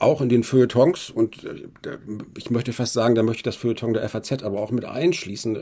auch 0.00 0.20
in 0.20 0.28
den 0.28 0.42
Feuilletons 0.42 1.10
und 1.10 1.44
äh, 1.44 1.98
ich 2.36 2.50
möchte 2.50 2.72
fast 2.72 2.92
sagen, 2.92 3.14
da 3.14 3.22
möchte 3.22 3.38
ich 3.38 3.42
das 3.44 3.56
Feuilleton 3.56 3.94
der 3.94 4.08
FAZ 4.08 4.42
aber 4.42 4.60
auch 4.60 4.70
mit 4.70 4.84
einschließen, 4.84 5.58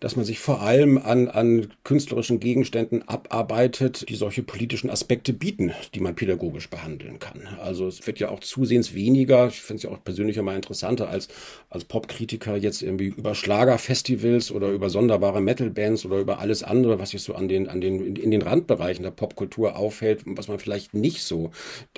dass 0.00 0.16
man 0.16 0.24
sich 0.24 0.38
vor 0.38 0.62
allem 0.62 0.98
an, 0.98 1.28
an 1.28 1.68
künstlerischen 1.84 2.40
Gegenständen 2.40 3.06
abarbeitet, 3.06 4.08
die 4.08 4.14
solche 4.14 4.42
politischen 4.42 4.90
Aspekte 4.90 5.32
bieten, 5.32 5.72
die 5.94 6.00
man 6.00 6.14
pädagogisch 6.14 6.70
behandeln 6.70 7.18
kann. 7.18 7.48
Also 7.60 7.86
es 7.86 8.06
wird 8.06 8.18
ja 8.18 8.28
auch 8.30 8.40
zusehends 8.40 8.94
weniger, 8.94 9.48
ich 9.48 9.60
finde 9.60 9.78
es 9.78 9.82
ja 9.84 9.90
auch 9.90 10.02
persönlich 10.02 10.36
immer 10.36 10.54
interessanter 10.54 11.08
als, 11.08 11.28
als 11.70 11.84
Popkritiker 11.84 12.56
jetzt 12.56 12.82
irgendwie 12.82 13.06
über 13.06 13.34
Schlagerfestivals 13.34 14.50
oder 14.50 14.70
über 14.70 14.90
sonderbare 14.90 15.40
Metalbands 15.40 16.04
oder 16.04 16.18
über 16.18 16.38
alles 16.38 16.62
andere, 16.62 16.98
was 16.98 17.10
sich 17.10 17.22
so 17.22 17.34
an 17.34 17.48
den, 17.48 17.68
an 17.68 17.80
den, 17.80 18.16
in 18.16 18.30
den 18.30 18.42
Randbereichen 18.42 19.02
der 19.02 19.10
Popkultur 19.10 19.76
aufhält, 19.76 20.22
was 20.24 20.48
man 20.48 20.58
vielleicht 20.58 20.94
nicht 20.94 21.22
so 21.22 21.50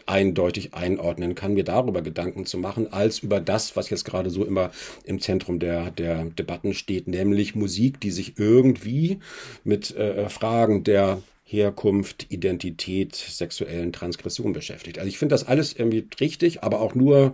eindeutig 0.06 0.74
einordnen 0.74 1.34
kann. 1.34 1.54
Mir 1.54 1.64
darüber 1.68 2.02
Gedanken 2.02 2.46
zu 2.46 2.58
machen, 2.58 2.92
als 2.92 3.20
über 3.20 3.40
das, 3.40 3.76
was 3.76 3.90
jetzt 3.90 4.04
gerade 4.04 4.30
so 4.30 4.44
immer 4.44 4.70
im 5.04 5.20
Zentrum 5.20 5.58
der, 5.58 5.90
der 5.90 6.24
Debatten 6.24 6.74
steht, 6.74 7.06
nämlich 7.06 7.54
Musik, 7.54 8.00
die 8.00 8.10
sich 8.10 8.38
irgendwie 8.38 9.18
mit 9.64 9.94
äh, 9.96 10.28
Fragen 10.28 10.84
der 10.84 11.22
Herkunft, 11.50 12.26
Identität, 12.28 13.14
sexuellen 13.14 13.90
Transgression 13.90 14.52
beschäftigt. 14.52 14.98
Also 14.98 15.08
ich 15.08 15.16
finde 15.16 15.32
das 15.32 15.48
alles 15.48 15.72
irgendwie 15.72 16.06
richtig, 16.20 16.62
aber 16.62 16.80
auch 16.80 16.94
nur 16.94 17.32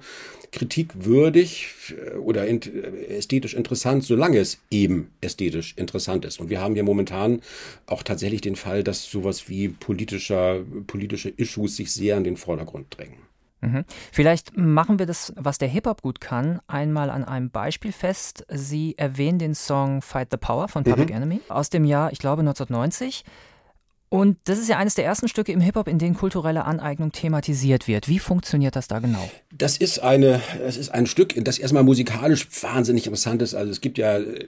kritikwürdig 0.52 1.66
äh, 1.90 2.16
oder 2.16 2.46
äh, 2.46 2.58
ästhetisch 3.08 3.54
interessant, 3.54 4.04
solange 4.04 4.38
es 4.38 4.60
eben 4.70 5.10
ästhetisch 5.20 5.74
interessant 5.76 6.24
ist. 6.24 6.38
Und 6.38 6.48
wir 6.48 6.60
haben 6.60 6.74
hier 6.74 6.84
momentan 6.84 7.42
auch 7.86 8.04
tatsächlich 8.04 8.40
den 8.40 8.54
Fall, 8.54 8.84
dass 8.84 9.10
sowas 9.10 9.48
wie 9.48 9.68
politischer, 9.68 10.64
politische 10.86 11.30
Issues 11.30 11.74
sich 11.74 11.90
sehr 11.90 12.16
in 12.16 12.22
den 12.22 12.36
Vordergrund 12.36 12.86
drängen. 12.96 13.33
Mhm. 13.64 13.84
Vielleicht 14.12 14.56
machen 14.56 14.98
wir 14.98 15.06
das, 15.06 15.32
was 15.36 15.58
der 15.58 15.68
Hip-Hop 15.68 16.02
gut 16.02 16.20
kann, 16.20 16.60
einmal 16.66 17.10
an 17.10 17.24
einem 17.24 17.50
Beispiel 17.50 17.92
fest. 17.92 18.44
Sie 18.48 18.96
erwähnen 18.96 19.38
den 19.38 19.54
Song 19.54 20.02
Fight 20.02 20.28
the 20.30 20.36
Power 20.36 20.68
von 20.68 20.84
Public 20.84 21.10
mhm. 21.10 21.16
Enemy 21.16 21.40
aus 21.48 21.70
dem 21.70 21.84
Jahr, 21.84 22.12
ich 22.12 22.18
glaube, 22.18 22.40
1990. 22.40 23.24
Und 24.14 24.36
das 24.44 24.60
ist 24.60 24.68
ja 24.68 24.78
eines 24.78 24.94
der 24.94 25.04
ersten 25.04 25.26
Stücke 25.26 25.50
im 25.50 25.60
Hip-Hop, 25.60 25.88
in 25.88 25.98
denen 25.98 26.14
kulturelle 26.14 26.66
Aneignung 26.66 27.10
thematisiert 27.10 27.88
wird. 27.88 28.06
Wie 28.08 28.20
funktioniert 28.20 28.76
das 28.76 28.86
da 28.86 29.00
genau? 29.00 29.28
Das 29.52 29.76
ist 29.76 29.98
eine, 29.98 30.40
das 30.60 30.76
ist 30.76 30.90
ein 30.90 31.06
Stück, 31.06 31.34
das 31.44 31.58
erstmal 31.58 31.82
musikalisch 31.82 32.46
wahnsinnig 32.62 33.06
interessant 33.06 33.42
ist. 33.42 33.56
Also 33.56 33.72
es 33.72 33.80
gibt 33.80 33.98
ja 33.98 34.18
äh, 34.18 34.46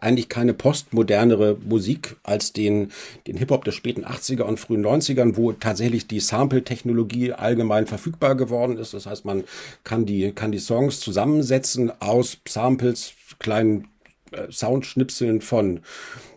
eigentlich 0.00 0.28
keine 0.28 0.52
postmodernere 0.52 1.56
Musik 1.64 2.16
als 2.24 2.52
den, 2.52 2.90
den 3.28 3.36
Hip-Hop 3.36 3.64
der 3.64 3.70
späten 3.70 4.04
80er 4.04 4.42
und 4.42 4.58
frühen 4.58 4.84
90ern, 4.84 5.36
wo 5.36 5.52
tatsächlich 5.52 6.08
die 6.08 6.18
Sample-Technologie 6.18 7.34
allgemein 7.34 7.86
verfügbar 7.86 8.34
geworden 8.34 8.78
ist. 8.78 8.94
Das 8.94 9.06
heißt, 9.06 9.24
man 9.24 9.44
kann 9.84 10.06
die, 10.06 10.32
kann 10.32 10.50
die 10.50 10.58
Songs 10.58 10.98
zusammensetzen 10.98 11.92
aus 12.00 12.38
Samples, 12.48 13.12
kleinen 13.38 13.86
äh, 14.32 14.50
Soundschnipseln 14.50 15.40
von 15.40 15.82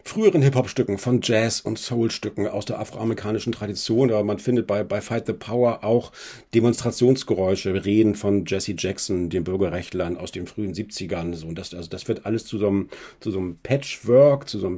früheren 0.07 0.41
Hip-Hop-Stücken, 0.41 0.97
von 0.97 1.19
Jazz- 1.21 1.59
und 1.59 1.77
Soul-Stücken 1.77 2.47
aus 2.47 2.65
der 2.65 2.79
afroamerikanischen 2.79 3.51
Tradition. 3.51 4.09
Aber 4.09 4.23
man 4.23 4.39
findet 4.39 4.65
bei, 4.65 4.83
bei 4.83 5.01
Fight 5.01 5.27
the 5.27 5.33
Power 5.33 5.83
auch 5.83 6.11
Demonstrationsgeräusche, 6.55 7.85
Reden 7.85 8.15
von 8.15 8.45
Jesse 8.45 8.73
Jackson, 8.77 9.29
den 9.29 9.43
Bürgerrechtlern 9.43 10.17
aus 10.17 10.31
den 10.31 10.47
frühen 10.47 10.73
70ern. 10.73 11.33
So, 11.35 11.47
und 11.47 11.57
das, 11.57 11.73
also 11.73 11.89
das 11.89 12.07
wird 12.07 12.25
alles 12.25 12.45
zu 12.45 12.57
so 12.57 12.67
einem, 12.67 12.89
zu 13.19 13.31
so 13.31 13.39
einem 13.39 13.57
Patchwork, 13.61 14.47
zu 14.47 14.59
so 14.59 14.67
einem 14.67 14.77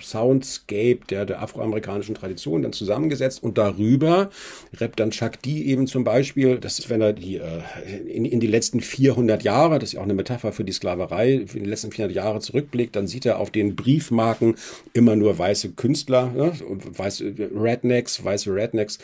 Soundscape 0.00 1.00
der, 1.08 1.24
der 1.24 1.42
afroamerikanischen 1.42 2.14
Tradition 2.14 2.62
dann 2.62 2.72
zusammengesetzt. 2.72 3.42
Und 3.42 3.56
darüber 3.56 4.30
rappt 4.74 5.00
dann 5.00 5.10
Chuck 5.10 5.40
D 5.42 5.62
eben 5.62 5.86
zum 5.86 6.04
Beispiel, 6.04 6.58
das 6.58 6.78
ist, 6.78 6.90
wenn 6.90 7.00
er 7.00 7.14
die, 7.14 7.36
äh, 7.36 7.62
in, 8.06 8.26
in 8.26 8.40
die 8.40 8.46
letzten 8.46 8.80
400 8.80 9.42
Jahre, 9.42 9.78
das 9.78 9.90
ist 9.90 9.92
ja 9.94 10.00
auch 10.00 10.04
eine 10.04 10.14
Metapher 10.14 10.52
für 10.52 10.64
die 10.64 10.72
Sklaverei, 10.72 11.44
für 11.46 11.58
die 11.58 11.64
letzten 11.64 11.90
400 11.90 12.14
Jahre 12.14 12.40
zurückblickt, 12.40 12.94
dann 12.94 13.06
sieht 13.06 13.24
er 13.24 13.38
auf 13.38 13.50
den 13.50 13.74
Briefmarken 13.74 14.56
immer 14.92 15.16
nur 15.16 15.38
weiße 15.38 15.72
Künstler, 15.72 16.30
ne? 16.32 16.52
weiße 16.96 17.34
Rednecks, 17.54 18.24
weiße 18.24 18.54
Rednecks, 18.54 18.98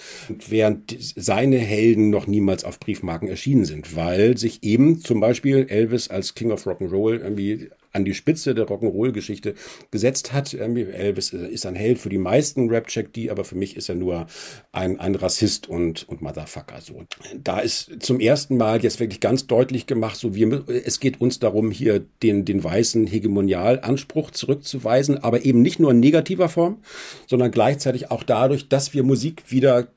während 0.48 0.96
seine 1.16 1.58
Helden 1.58 2.10
noch 2.10 2.26
niemals 2.26 2.64
auf 2.64 2.80
Briefmarken 2.80 3.28
erschienen 3.28 3.64
sind, 3.64 3.96
weil 3.96 4.36
sich 4.38 4.62
eben 4.62 5.00
zum 5.00 5.20
Beispiel 5.20 5.66
Elvis 5.68 6.08
als 6.08 6.34
King 6.34 6.50
of 6.50 6.66
Rock'n'Roll 6.66 7.20
irgendwie 7.20 7.70
an 7.94 8.04
die 8.04 8.14
Spitze 8.14 8.54
der 8.54 8.66
Rock'n'Roll-Geschichte 8.66 9.54
gesetzt 9.90 10.32
hat. 10.32 10.52
Elvis 10.52 11.32
ist 11.32 11.64
ein 11.64 11.76
Held 11.76 11.98
für 11.98 12.08
die 12.08 12.18
meisten 12.18 12.68
Rap-Check, 12.68 13.12
die, 13.12 13.30
aber 13.30 13.44
für 13.44 13.54
mich 13.54 13.76
ist 13.76 13.88
er 13.88 13.94
nur 13.94 14.26
ein, 14.72 14.98
ein 15.00 15.14
Rassist 15.14 15.68
und, 15.68 16.06
und 16.08 16.20
Motherfucker. 16.20 16.80
So. 16.80 17.04
Da 17.42 17.60
ist 17.60 17.90
zum 18.00 18.20
ersten 18.20 18.56
Mal 18.56 18.82
jetzt 18.82 19.00
wirklich 19.00 19.20
ganz 19.20 19.46
deutlich 19.46 19.86
gemacht, 19.86 20.16
so 20.16 20.34
wir, 20.34 20.64
es 20.68 21.00
geht 21.00 21.20
uns 21.20 21.38
darum, 21.38 21.70
hier 21.70 22.04
den, 22.22 22.44
den 22.44 22.62
weißen 22.62 23.06
Hegemonialanspruch 23.06 24.32
zurückzuweisen, 24.32 25.22
aber 25.22 25.44
eben 25.44 25.62
nicht 25.62 25.78
nur 25.78 25.92
in 25.92 26.00
negativer 26.00 26.48
Form, 26.48 26.82
sondern 27.26 27.52
gleichzeitig 27.52 28.10
auch 28.10 28.24
dadurch, 28.24 28.68
dass 28.68 28.92
wir 28.92 29.04
Musik 29.04 29.44
wieder 29.50 29.88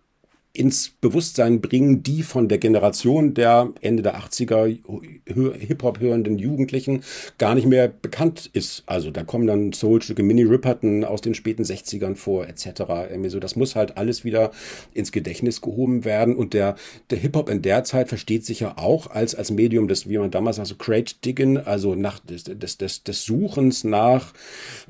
ins 0.58 0.89
Bewusstsein 0.89 1.62
bringen, 1.62 2.04
die 2.04 2.24
von 2.24 2.48
der 2.48 2.58
Generation 2.58 3.34
der 3.34 3.72
Ende 3.82 4.04
der 4.04 4.20
80er 4.20 4.78
Hip-Hop 5.26 6.00
hörenden 6.00 6.39
Jugendlichen 6.39 7.04
gar 7.38 7.56
nicht 7.56 7.67
mehr 7.67 7.88
bekannt 7.88 8.50
ist. 8.54 8.84
Also 8.86 9.12
da 9.12 9.24
kommen 9.24 9.48
dann 9.48 9.74
Soulstücke, 9.74 10.24
Mini 10.24 10.43
Ripperton 10.43 11.04
aus 11.04 11.22
den 11.22 11.34
späten 11.34 11.63
60ern 11.63 12.15
vor, 12.15 12.48
etc. 12.48 12.84
So, 13.28 13.39
das 13.39 13.56
muss 13.56 13.76
halt 13.76 13.98
alles 13.98 14.24
wieder 14.24 14.52
ins 14.93 15.12
Gedächtnis 15.12 15.62
gehoben 15.62 16.06
werden. 16.06 16.36
Und 16.36 16.54
der, 16.54 16.76
der 17.10 17.20
Hip-Hop 17.20 17.50
in 17.50 17.62
der 17.62 17.84
Zeit 17.84 18.10
versteht 18.10 18.46
sich 18.46 18.62
ja 18.62 18.78
auch 18.78 19.08
als, 19.08 19.36
als 19.36 19.52
Medium 19.52 19.88
des, 19.88 20.10
wie 20.10 20.17
man 20.17 20.32
damals 20.32 20.58
sagt, 20.58 20.70
so 20.70 20.76
Crate 20.76 21.15
Digging, 21.24 21.58
also 21.58 21.96
nach 21.96 22.20
des, 22.20 22.46
des, 22.46 22.78
des, 22.78 23.04
des 23.04 23.26
Suchens 23.26 23.84
nach 23.84 24.34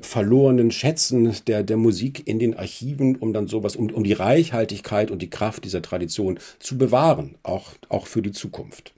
verlorenen 0.00 0.70
Schätzen 0.70 1.34
der, 1.46 1.62
der 1.62 1.76
Musik 1.76 2.26
in 2.26 2.38
den 2.38 2.56
Archiven, 2.56 3.16
um 3.16 3.32
dann 3.32 3.48
sowas, 3.48 3.76
um, 3.76 3.90
um 3.90 4.04
die 4.04 4.12
Reichhaltigkeit 4.12 5.10
und 5.10 5.20
die 5.20 5.30
Kraft 5.30 5.57
Kraft 5.58 5.64
dieser 5.64 5.82
Tradition 5.82 6.38
zu 6.60 6.78
bewahren, 6.78 7.36
auch, 7.42 7.72
auch 7.88 8.06
für 8.06 8.22
die 8.22 8.32
Zukunft. 8.32 8.94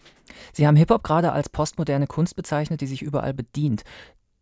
Sie 0.53 0.67
haben 0.67 0.77
Hip-Hop 0.77 1.03
gerade 1.03 1.33
als 1.33 1.49
postmoderne 1.49 2.07
Kunst 2.07 2.37
bezeichnet, 2.37 2.81
die 2.81 2.87
sich 2.87 3.03
überall 3.03 3.33
bedient. 3.33 3.83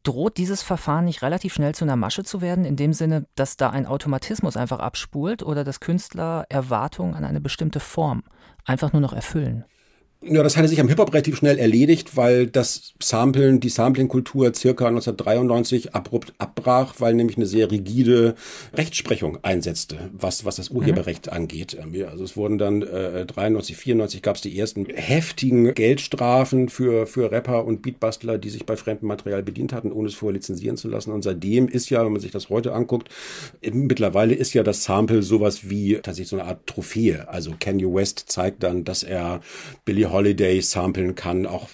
Droht 0.02 0.37
dieses 0.37 0.62
Verfahren 0.62 1.04
nicht 1.04 1.22
relativ 1.22 1.54
schnell 1.54 1.74
zu 1.74 1.85
einer 1.85 1.96
Masche 1.96 2.24
zu 2.24 2.40
werden, 2.40 2.64
in 2.64 2.76
dem 2.76 2.92
Sinne, 2.92 3.26
dass 3.35 3.57
da 3.57 3.70
ein 3.70 3.87
Automatismus 3.87 4.57
einfach 4.57 4.78
abspult 4.81 5.42
oder 5.42 5.64
dass 5.64 5.81
Künstler 5.81 6.46
Erwartungen 6.48 7.14
an 7.14 7.24
eine 7.24 7.40
bestimmte 7.40 7.81
Form 7.81 8.22
einfach 8.64 8.92
nur 8.92 9.02
noch 9.02 9.12
erfüllen? 9.12 9.64
Ja, 10.20 10.42
das 10.42 10.57
hatte 10.57 10.66
sich 10.66 10.81
am 10.81 10.88
Hip-Hop 10.88 11.12
relativ 11.12 11.37
schnell 11.37 11.59
erledigt, 11.59 12.16
weil 12.16 12.48
das 12.48 12.92
Samplen, 13.00 13.61
die 13.61 13.68
Sampling-Kultur 13.68 14.52
circa 14.52 14.88
1993 14.88 15.94
abrupt 15.94 16.33
abbrach, 16.38 16.94
weil 16.98 17.14
nämlich 17.14 17.37
eine 17.37 17.46
sehr 17.46 17.70
rigide 17.70 18.35
Rechtsprechung 18.74 19.38
einsetzte, 19.42 20.11
was, 20.12 20.44
was 20.44 20.57
das 20.57 20.70
Urheberrecht 20.70 21.26
mhm. 21.26 21.33
angeht. 21.35 21.78
Also 22.11 22.24
es 22.24 22.37
wurden 22.37 22.59
dann 22.59 22.83
äh, 22.83 23.26
93, 23.26 23.76
94 23.76 24.20
gab 24.20 24.35
es 24.35 24.42
die 24.42 24.59
ersten 24.59 24.87
heftigen 24.87 25.72
Geldstrafen 25.72 26.68
für, 26.68 27.07
für 27.07 27.31
Rapper 27.31 27.64
und 27.64 27.83
Beatbastler, 27.83 28.38
die 28.38 28.50
sich 28.50 28.66
bei 28.66 28.76
fremdem 28.76 29.07
Material 29.07 29.44
bedient 29.44 29.72
hatten, 29.72 29.92
ohne 29.92 30.09
es 30.09 30.14
vorher 30.14 30.35
lizenzieren 30.35 30.76
zu 30.76 30.88
lassen. 30.88 31.12
Und 31.12 31.22
seitdem 31.22 31.68
ist 31.68 31.90
ja, 31.90 32.04
wenn 32.04 32.11
man 32.11 32.20
sich 32.20 32.33
das 32.33 32.48
heute 32.48 32.72
anguckt, 32.72 33.09
mittlerweile 33.62 34.35
ist 34.35 34.52
ja 34.52 34.64
das 34.64 34.83
Sample 34.83 35.22
sowas 35.22 35.70
wie 35.70 35.94
tatsächlich 35.94 36.28
so 36.28 36.40
eine 36.40 36.48
Art 36.48 36.66
Trophäe. 36.66 37.28
Also 37.28 37.52
Kanye 37.61 37.87
West 37.87 38.24
zeigt 38.26 38.64
dann, 38.64 38.83
dass 38.83 39.04
er 39.04 39.42
Billy 39.85 40.08
Holiday 40.12 40.61
samplen 40.61 41.14
kann, 41.14 41.47
auch, 41.47 41.68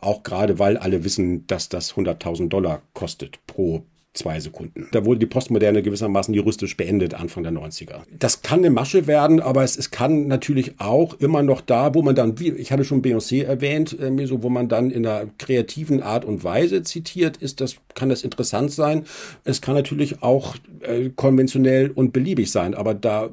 auch 0.00 0.22
gerade 0.22 0.58
weil 0.58 0.76
alle 0.76 1.04
wissen, 1.04 1.46
dass 1.46 1.68
das 1.68 1.94
100.000 1.94 2.48
Dollar 2.48 2.82
kostet 2.94 3.38
pro 3.46 3.84
zwei 4.14 4.40
Sekunden. 4.40 4.88
Da 4.92 5.04
wurde 5.06 5.20
die 5.20 5.26
Postmoderne 5.26 5.82
gewissermaßen 5.82 6.34
juristisch 6.34 6.76
beendet, 6.76 7.14
Anfang 7.14 7.44
der 7.44 7.52
90er. 7.52 8.02
Das 8.18 8.42
kann 8.42 8.58
eine 8.58 8.70
Masche 8.70 9.06
werden, 9.06 9.40
aber 9.40 9.62
es, 9.64 9.78
es 9.78 9.90
kann 9.90 10.28
natürlich 10.28 10.78
auch 10.78 11.14
immer 11.14 11.42
noch 11.42 11.62
da, 11.62 11.94
wo 11.94 12.02
man 12.02 12.14
dann, 12.14 12.38
wie 12.38 12.50
ich 12.50 12.72
hatte 12.72 12.84
schon 12.84 13.02
Beyoncé 13.02 13.44
erwähnt, 13.44 13.98
äh, 13.98 14.26
so, 14.26 14.42
wo 14.42 14.50
man 14.50 14.68
dann 14.68 14.90
in 14.90 15.06
einer 15.06 15.30
kreativen 15.38 16.02
Art 16.02 16.24
und 16.26 16.44
Weise 16.44 16.82
zitiert, 16.82 17.38
ist 17.38 17.60
das, 17.62 17.76
kann 17.94 18.10
das 18.10 18.22
interessant 18.22 18.70
sein. 18.70 19.04
Es 19.44 19.62
kann 19.62 19.74
natürlich 19.74 20.22
auch 20.22 20.56
äh, 20.80 21.08
konventionell 21.16 21.90
und 21.90 22.12
beliebig 22.12 22.50
sein, 22.50 22.74
aber 22.74 22.92
da, 22.92 23.30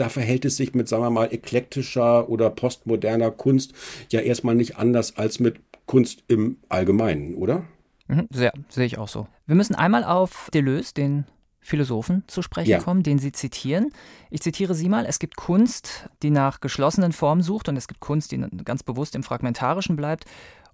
da 0.00 0.08
verhält 0.08 0.44
es 0.44 0.56
sich 0.56 0.74
mit, 0.74 0.88
sagen 0.88 1.02
wir 1.02 1.10
mal, 1.10 1.32
eklektischer 1.32 2.28
oder 2.28 2.50
postmoderner 2.50 3.30
Kunst 3.30 3.72
ja 4.10 4.20
erstmal 4.20 4.54
nicht 4.54 4.76
anders 4.76 5.16
als 5.16 5.40
mit 5.40 5.56
Kunst 5.86 6.24
im 6.28 6.58
Allgemeinen, 6.68 7.34
oder? 7.34 7.64
Mhm, 8.08 8.28
sehr, 8.30 8.52
sehe 8.68 8.86
ich 8.86 8.98
auch 8.98 9.08
so. 9.08 9.26
Wir 9.46 9.54
müssen 9.54 9.74
einmal 9.74 10.04
auf 10.04 10.48
Deleuze, 10.52 10.94
den 10.94 11.24
Philosophen 11.60 12.24
zu 12.26 12.42
sprechen 12.42 12.70
ja. 12.70 12.78
kommen, 12.78 13.02
den 13.02 13.18
Sie 13.18 13.32
zitieren. 13.32 13.90
Ich 14.30 14.42
zitiere 14.42 14.74
Sie 14.74 14.90
mal, 14.90 15.06
es 15.06 15.18
gibt 15.18 15.36
Kunst, 15.36 16.08
die 16.22 16.30
nach 16.30 16.60
geschlossenen 16.60 17.12
Formen 17.12 17.42
sucht 17.42 17.68
und 17.70 17.76
es 17.76 17.88
gibt 17.88 18.00
Kunst, 18.00 18.32
die 18.32 18.44
ganz 18.64 18.82
bewusst 18.82 19.14
im 19.14 19.22
Fragmentarischen 19.22 19.96
bleibt. 19.96 20.26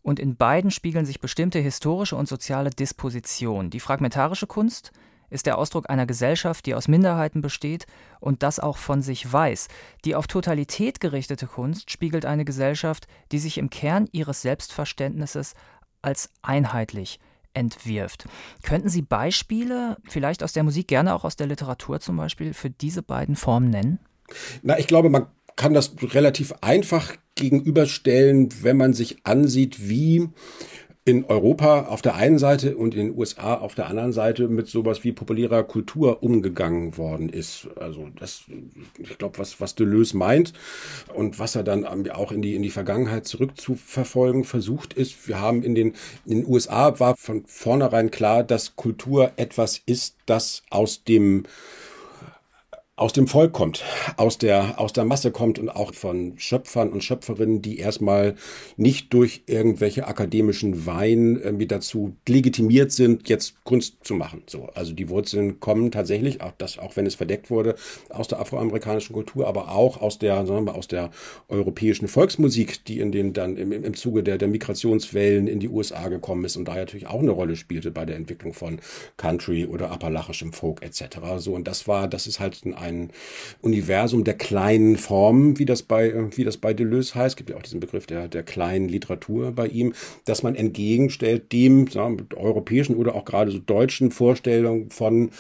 Und 0.03 0.19
in 0.19 0.35
beiden 0.35 0.71
spiegeln 0.71 1.07
sich 1.07 1.21
bestimmte 1.21 1.61
historische 1.61 2.17
und 2.17 2.27
soziale 2.27 2.71
Dispositionen. 2.71 3.71
Die 3.71 3.81
fragmentarische 3.81 4.47
Kunst 4.47 4.93
ist 5.31 5.47
der 5.47 5.59
Ausdruck 5.59 5.89
einer 5.89 6.07
Gesellschaft, 6.07 6.67
die 6.67 6.75
aus 6.75 6.89
Minderheiten 6.89 7.41
besteht 7.41 7.87
und 8.21 8.43
das 8.43 8.61
auch 8.61 8.77
von 8.77 9.03
sich 9.03 9.33
weiß. 9.33 9.69
Die 10.05 10.15
auf 10.15 10.27
Totalität 10.27 11.01
gerichtete 11.01 11.47
Kunst 11.47 11.91
spiegelt 11.91 12.27
eine 12.27 12.45
Gesellschaft, 12.45 13.07
die 13.33 13.39
sich 13.39 13.59
im 13.59 13.71
Kern 13.71 14.09
ihres 14.13 14.43
Selbstverständnisses 14.43 15.55
als 16.03 16.31
einheitlich 16.43 17.21
entwirft. 17.55 18.27
Könnten 18.63 18.89
Sie 18.89 19.03
Beispiele, 19.03 19.97
vielleicht 20.09 20.43
aus 20.43 20.53
der 20.53 20.63
Musik, 20.63 20.89
gerne 20.89 21.15
auch 21.15 21.25
aus 21.25 21.37
der 21.37 21.47
Literatur 21.47 22.01
zum 22.01 22.17
Beispiel, 22.17 22.55
für 22.55 22.71
diese 22.71 23.03
beiden 23.03 23.37
Formen 23.37 23.71
nennen? 23.71 23.99
Na, 24.63 24.79
ich 24.79 24.87
glaube, 24.87 25.11
man 25.11 25.27
kann 25.57 25.75
das 25.75 25.95
relativ 26.01 26.55
einfach 26.61 27.17
gegenüberstellen, 27.35 28.49
wenn 28.63 28.77
man 28.77 28.93
sich 28.93 29.27
ansieht, 29.27 29.89
wie 29.89 30.29
in 31.07 31.25
Europa 31.25 31.87
auf 31.87 32.03
der 32.03 32.15
einen 32.15 32.39
Seite 32.39 32.77
und 32.77 32.95
in 32.95 33.09
den 33.09 33.19
USA 33.19 33.55
auf 33.55 33.75
der 33.75 33.89
anderen 33.89 34.13
Seite 34.13 34.49
mit 34.49 34.69
sowas 34.69 35.03
wie 35.03 35.13
populärer 35.13 35.63
Kultur 35.65 36.23
umgegangen 36.23 36.99
worden 36.99 37.31
ist. 37.31 37.69
Also 37.77 38.09
das, 38.19 38.45
ich 38.99 39.17
glaube, 39.17 39.39
was, 39.39 39.61
was 39.63 39.75
Deleuze 39.75 40.19
meint 40.19 40.53
und 41.15 41.39
was 41.39 41.57
er 41.57 41.63
dann 41.63 41.87
auch 42.11 42.33
in 42.33 42.43
die, 42.43 42.55
in 42.55 42.63
die 42.63 42.71
Vergangenheit 42.71 43.27
zurückzuverfolgen 43.27 44.45
versucht 44.45 44.93
ist, 44.93 45.27
wir 45.27 45.41
haben 45.41 45.63
in 45.63 45.75
den, 45.75 45.95
in 46.27 46.43
den 46.43 46.47
USA 46.47 47.01
war 47.01 47.17
von 47.17 47.45
vornherein 47.47 48.11
klar, 48.11 48.45
dass 48.45 48.77
Kultur 48.77 49.33
etwas 49.37 49.81
ist, 49.87 50.17
das 50.27 50.63
aus 50.69 51.03
dem 51.05 51.45
aus 53.01 53.15
dem 53.15 53.27
Volk 53.29 53.55
kommt, 53.55 53.83
aus 54.19 54.37
der, 54.37 54.79
aus 54.79 54.93
der 54.93 55.07
Masse 55.07 55.31
kommt 55.31 55.59
und 55.59 55.71
auch 55.71 55.95
von 55.95 56.35
Schöpfern 56.37 56.91
und 56.91 57.03
Schöpferinnen, 57.03 57.63
die 57.63 57.79
erstmal 57.79 58.35
nicht 58.77 59.15
durch 59.15 59.43
irgendwelche 59.47 60.07
akademischen 60.07 60.85
Wein 60.85 61.41
irgendwie 61.43 61.67
dazu 61.67 62.15
legitimiert 62.29 62.93
sind, 62.93 63.27
jetzt 63.31 63.65
Kunst 63.65 63.97
zu 64.03 64.13
machen. 64.13 64.43
So, 64.47 64.69
also 64.75 64.93
die 64.93 65.09
Wurzeln 65.09 65.61
kommen 65.61 65.91
tatsächlich, 65.91 66.43
auch 66.43 66.53
das, 66.59 66.79
auch 66.79 66.95
wenn 66.97 67.07
es 67.07 67.15
verdeckt 67.15 67.51
wurde, 67.51 67.75
aus 68.11 68.29
der 68.29 68.39
afroamerikanischen 68.39 69.15
Kultur, 69.15 69.49
aber 69.49 69.71
auch 69.71 70.03
aus 70.03 70.19
der, 70.19 70.45
sagen 70.45 70.67
wir, 70.67 70.75
aus 70.75 70.87
der 70.87 71.11
europäischen 71.49 72.07
Volksmusik, 72.07 72.85
die 72.85 73.01
in 73.01 73.13
den 73.13 73.33
dann 73.33 73.57
im, 73.57 73.73
im 73.73 73.95
Zuge 73.95 74.23
der, 74.23 74.37
der 74.37 74.49
Migrationswellen 74.49 75.47
in 75.47 75.59
die 75.59 75.71
USA 75.71 76.09
gekommen 76.09 76.45
ist 76.45 76.59
und 76.59 76.69
da 76.69 76.75
natürlich 76.75 77.07
auch 77.07 77.21
eine 77.21 77.31
Rolle 77.31 77.57
spielte 77.57 77.91
bei 77.91 78.05
der 78.05 78.17
Entwicklung 78.17 78.53
von 78.53 78.79
Country 79.17 79.65
oder 79.65 79.91
appalachischem 79.91 80.53
Folk 80.53 80.83
etc. 80.83 81.19
So, 81.39 81.55
und 81.55 81.67
das 81.67 81.89
war, 81.89 82.07
das 82.07 82.27
ist 82.27 82.41
halt 82.41 82.61
ein 82.67 82.90
ein 82.91 83.11
Universum 83.63 84.25
der 84.25 84.35
kleinen 84.35 84.97
Formen, 84.97 85.59
wie 85.59 85.65
das 85.65 85.83
bei, 85.83 86.13
wie 86.37 86.45
das 86.45 86.57
bei 86.59 86.75
Deleuze 86.75 87.15
heißt. 87.15 87.37
Gibt 87.37 87.51
ja 87.51 87.57
auch 87.57 87.63
diesen 87.63 87.81
Begriff 87.81 88.07
der, 88.07 88.29
der 88.29 88.43
kleinen 88.43 88.89
Literatur 88.89 89.53
bei 89.53 89.67
ihm, 89.67 89.95
dass 90.25 90.43
man 90.43 90.55
entgegenstellt 90.55 91.53
dem 91.53 91.87
sagen, 91.87 92.27
europäischen 92.37 92.97
oder 92.97 93.15
auch 93.15 93.25
gerade 93.25 93.51
so 93.51 93.59
deutschen 93.59 94.11
Vorstellungen 94.11 94.91
von 94.91 95.31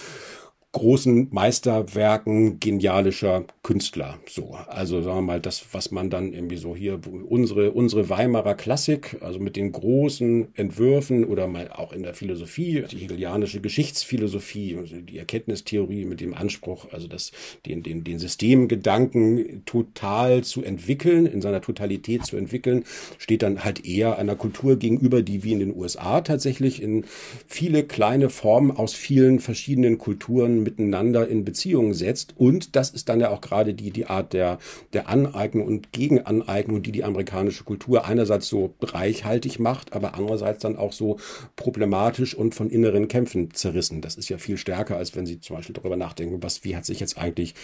großen 0.72 1.28
Meisterwerken 1.32 2.60
genialischer 2.60 3.44
Künstler. 3.64 4.18
So, 4.28 4.54
also 4.68 5.02
sagen 5.02 5.18
wir 5.18 5.22
mal, 5.22 5.40
das, 5.40 5.64
was 5.72 5.90
man 5.90 6.10
dann 6.10 6.32
irgendwie 6.32 6.58
so 6.58 6.76
hier, 6.76 7.00
unsere, 7.28 7.72
unsere 7.72 8.08
Weimarer 8.08 8.54
Klassik, 8.54 9.16
also 9.20 9.40
mit 9.40 9.56
den 9.56 9.72
großen 9.72 10.54
Entwürfen 10.54 11.24
oder 11.24 11.48
mal 11.48 11.70
auch 11.72 11.92
in 11.92 12.04
der 12.04 12.14
Philosophie, 12.14 12.84
die 12.88 12.98
hegelianische 12.98 13.60
Geschichtsphilosophie, 13.60 14.76
also 14.76 14.96
die 15.00 15.18
Erkenntnistheorie 15.18 16.04
mit 16.04 16.20
dem 16.20 16.34
Anspruch, 16.34 16.86
also 16.92 17.08
das, 17.08 17.32
den, 17.66 17.82
den, 17.82 18.04
den 18.04 18.20
Systemgedanken 18.20 19.64
total 19.64 20.44
zu 20.44 20.62
entwickeln, 20.62 21.26
in 21.26 21.42
seiner 21.42 21.62
Totalität 21.62 22.24
zu 22.24 22.36
entwickeln, 22.36 22.84
steht 23.18 23.42
dann 23.42 23.64
halt 23.64 23.84
eher 23.84 24.18
einer 24.18 24.36
Kultur 24.36 24.76
gegenüber, 24.76 25.22
die 25.22 25.42
wie 25.42 25.52
in 25.52 25.58
den 25.58 25.76
USA 25.76 26.20
tatsächlich 26.20 26.80
in 26.80 27.04
viele 27.48 27.82
kleine 27.82 28.30
Formen 28.30 28.70
aus 28.70 28.94
vielen 28.94 29.40
verschiedenen 29.40 29.98
Kulturen 29.98 30.59
miteinander 30.62 31.28
in 31.28 31.44
Beziehung 31.44 31.94
setzt. 31.94 32.34
Und 32.36 32.76
das 32.76 32.90
ist 32.90 33.08
dann 33.08 33.20
ja 33.20 33.30
auch 33.30 33.40
gerade 33.40 33.74
die, 33.74 33.90
die 33.90 34.06
Art 34.06 34.32
der, 34.32 34.58
der 34.92 35.08
Aneignung 35.08 35.66
und 35.66 35.92
Gegenaneignung, 35.92 36.82
die 36.82 36.92
die 36.92 37.04
amerikanische 37.04 37.64
Kultur 37.64 38.04
einerseits 38.04 38.48
so 38.48 38.74
reichhaltig 38.80 39.58
macht, 39.58 39.92
aber 39.92 40.14
andererseits 40.14 40.60
dann 40.62 40.76
auch 40.76 40.92
so 40.92 41.18
problematisch 41.56 42.34
und 42.34 42.54
von 42.54 42.70
inneren 42.70 43.08
Kämpfen 43.08 43.52
zerrissen. 43.52 44.00
Das 44.00 44.16
ist 44.16 44.28
ja 44.28 44.38
viel 44.38 44.56
stärker, 44.56 44.96
als 44.96 45.16
wenn 45.16 45.26
Sie 45.26 45.40
zum 45.40 45.56
Beispiel 45.56 45.74
darüber 45.74 45.96
nachdenken, 45.96 46.42
was, 46.42 46.64
wie 46.64 46.76
hat 46.76 46.84
sich 46.84 47.00
jetzt 47.00 47.18
eigentlich 47.18 47.54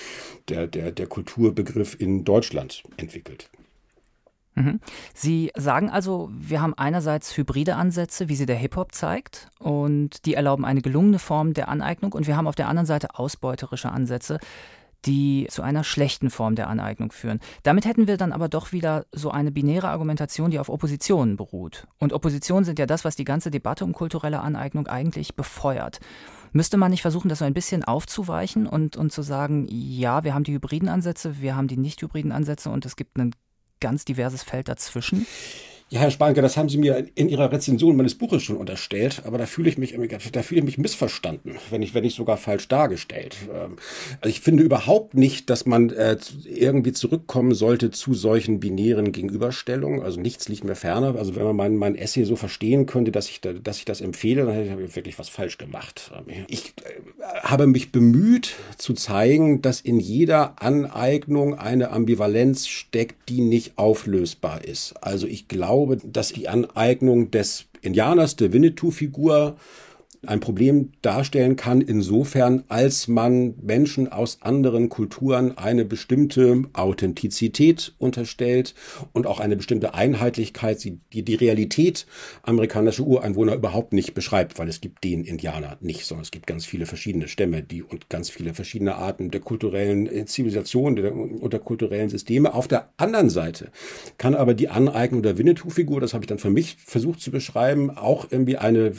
der, 0.49 0.67
der, 0.67 0.93
der 0.93 1.07
Kulturbegriff 1.07 1.97
in 1.99 2.25
Deutschland 2.25 2.83
entwickelt. 2.97 3.51
Mhm. 4.57 4.81
Sie 5.15 5.53
sagen 5.55 5.91
also, 5.91 6.31
wir 6.33 6.61
haben 6.61 6.75
einerseits 6.75 7.37
hybride 7.37 7.77
Ansätze, 7.77 8.29
wie 8.29 8.37
sie 8.37 8.47
der 8.47 8.57
Hip-Hop 8.57 8.93
zeigt, 8.93 9.49
und 9.59 10.25
die 10.25 10.35
erlauben 10.35 10.65
eine 10.65 10.81
gelungene 10.81 11.19
Form 11.19 11.53
der 11.55 11.69
Aneignung, 11.69 12.13
und 12.13 12.27
wir 12.27 12.37
haben 12.37 12.49
auf 12.49 12.55
der 12.55 12.69
anderen 12.69 12.87
Seite 12.87 13.15
ausbeuterische 13.15 13.93
Ansätze, 13.93 14.39
die 15.05 15.47
zu 15.51 15.63
einer 15.63 15.85
schlechten 15.85 16.31
Form 16.31 16.57
der 16.57 16.69
Aneignung 16.69 17.13
führen. 17.13 17.39
Damit 17.63 17.85
hätten 17.85 18.09
wir 18.09 18.17
dann 18.17 18.33
aber 18.33 18.49
doch 18.49 18.73
wieder 18.73 19.05
so 19.13 19.31
eine 19.31 19.53
binäre 19.53 19.89
Argumentation, 19.89 20.51
die 20.51 20.59
auf 20.59 20.69
Oppositionen 20.69 21.37
beruht. 21.37 21.87
Und 21.99 22.13
Oppositionen 22.13 22.65
sind 22.65 22.79
ja 22.79 22.87
das, 22.87 23.05
was 23.05 23.15
die 23.15 23.25
ganze 23.25 23.51
Debatte 23.51 23.85
um 23.85 23.93
kulturelle 23.93 24.41
Aneignung 24.41 24.89
eigentlich 24.89 25.37
befeuert. 25.37 26.01
Müsste 26.53 26.79
man 26.79 26.91
nicht 26.91 27.03
versuchen, 27.03 27.29
das 27.29 27.41
so 27.41 27.45
ein 27.45 27.55
bisschen 27.55 27.85
aufzuweichen 27.85 28.67
und, 28.67 28.97
und 28.97 29.13
zu 29.13 29.23
sagen, 29.23 29.67
ja, 29.69 30.25
wir 30.25 30.35
haben 30.35 30.45
die 30.45 30.55
hybriden 30.55 30.89
Ansätze, 30.89 31.41
wir 31.41 31.55
haben 31.55 31.69
die 31.69 31.77
nicht 31.77 32.01
hybriden 32.01 32.33
Ansätze 32.33 32.71
und 32.71 32.87
es 32.87 32.97
gibt 32.97 33.21
einen 33.21 33.33
ganz 33.81 34.05
diverses 34.05 34.43
Feld 34.43 34.69
dazwischen. 34.69 35.27
Ja, 35.89 36.01
Herr 36.01 36.11
Spanke, 36.11 36.43
das 36.43 36.57
haben 36.57 36.69
Sie 36.69 36.79
mir 36.79 37.07
in 37.15 37.29
Ihrer 37.29 37.53
Rezension 37.53 37.95
meines 37.95 38.17
Buches 38.17 38.43
schon 38.43 38.57
unterstellt, 38.57 39.23
aber 39.25 39.39
da 39.39 39.47
fühle 39.47 39.69
ich 39.69 39.79
mich, 39.79 39.95
da 40.33 40.43
fühle 40.43 40.59
ich 40.59 40.65
mich 40.65 40.79
missverstanden, 40.79 41.59
wenn 41.71 41.81
ich, 41.81 41.95
wenn 41.95 42.03
ich 42.03 42.17
sogar 42.17 42.39
falsch 42.39 42.67
dargestellt. 42.67 43.37
Ähm, 43.55 43.77
also 44.21 44.29
ich 44.29 44.41
finde 44.41 44.65
überhaupt 44.65 45.15
nicht, 45.15 45.49
dass 45.49 45.65
man 45.65 45.91
äh, 45.91 46.17
irgendwie 46.45 46.93
zurückkommen 46.93 47.55
sollte 47.55 47.93
zu 47.93 48.15
solchen 48.15 48.59
binären 48.59 49.13
Gegenüberstellungen. 49.13 50.03
Also 50.03 50.21
nichts 50.21 50.49
liegt 50.49 50.65
mir 50.65 50.75
ferner. 50.75 51.15
Also 51.15 51.37
wenn 51.37 51.45
man 51.45 51.55
mein, 51.55 51.77
mein 51.77 51.95
Essay 51.95 52.25
so 52.25 52.35
verstehen 52.35 52.87
könnte, 52.87 53.13
dass 53.13 53.29
ich, 53.29 53.41
dass 53.41 53.79
ich 53.79 53.85
das 53.85 54.01
empfehle, 54.01 54.45
dann 54.45 54.55
hätte 54.57 54.83
ich 54.83 54.97
wirklich 54.97 55.21
was 55.21 55.29
falsch 55.29 55.57
gemacht. 55.57 56.11
Ich 56.49 56.75
äh, 56.85 57.25
habe 57.43 57.69
mich 57.69 57.93
bemüht 57.93 58.57
zu 58.77 58.93
zeigen, 58.93 59.63
dass 59.63 59.83
in 59.83 60.01
jeder 60.01 60.61
Aneignung 60.61 61.55
eine 61.55 61.91
Ambivalenz 61.93 62.67
steckt, 62.67 63.29
die 63.29 63.41
nicht 63.41 63.79
auflösbar 63.79 64.65
ist. 64.65 64.95
Also 65.01 65.29
ich 65.29 65.47
glaube, 65.47 65.76
glaube, 65.77 65.99
dass 66.03 66.33
die 66.33 66.49
Aneignung 66.49 67.31
des 67.31 67.67
Indianers, 67.83 68.37
der 68.37 68.53
Winnetou-Figur, 68.53 69.57
ein 70.27 70.41
Problem 70.41 70.93
darstellen 71.03 71.57
kann, 71.57 71.81
insofern, 71.81 72.65
als 72.69 73.09
man 73.09 73.55
Menschen 73.63 74.11
aus 74.11 74.39
anderen 74.43 74.89
Kulturen 74.89 75.57
eine 75.57 75.85
bestimmte 75.85 76.65
Authentizität 76.73 77.95
unterstellt 77.99 78.75
und 79.13 79.27
auch 79.27 79.41
eine 79.41 79.57
bestimmte 79.57 79.95
Einheitlichkeit, 79.95 80.83
die 80.85 81.23
die 81.23 81.35
Realität 81.35 82.07
amerikanischer 82.43 83.05
Ureinwohner 83.05 83.55
überhaupt 83.55 83.93
nicht 83.93 84.15
beschreibt, 84.15 84.59
weil 84.59 84.69
es 84.69 84.81
gibt 84.81 85.05
den 85.05 85.25
Indianer 85.25 85.77
nicht, 85.81 86.05
sondern 86.07 86.23
es 86.23 86.31
gibt 86.31 86.47
ganz 86.47 86.65
viele 86.67 86.87
verschiedene 86.87 87.29
Stämme, 87.29 87.63
die 87.63 87.83
und 87.83 88.09
ganz 88.09 88.31
viele 88.31 88.55
verschiedene 88.55 88.97
Arten 88.97 89.31
der 89.31 89.41
kulturellen 89.41 90.07
äh, 90.07 90.25
Zivilisation 90.25 90.97
der 90.97 91.61
kulturellen 91.61 92.09
Systeme. 92.09 92.55
Auf 92.55 92.69
der 92.69 92.91
anderen 92.97 93.31
Seite 93.31 93.71
kann 94.19 94.35
aber 94.35 94.55
die 94.55 94.69
Aneignung 94.69 95.23
der 95.23 95.39
Winnetou-Figur, 95.39 96.01
das 96.01 96.15
habe 96.15 96.25
ich 96.25 96.29
dann 96.29 96.39
für 96.39 96.51
mich 96.51 96.77
versucht 96.85 97.21
zu 97.21 97.31
beschreiben, 97.31 97.91
auch 97.91 98.27
irgendwie 98.31 98.57
eine 98.57 98.93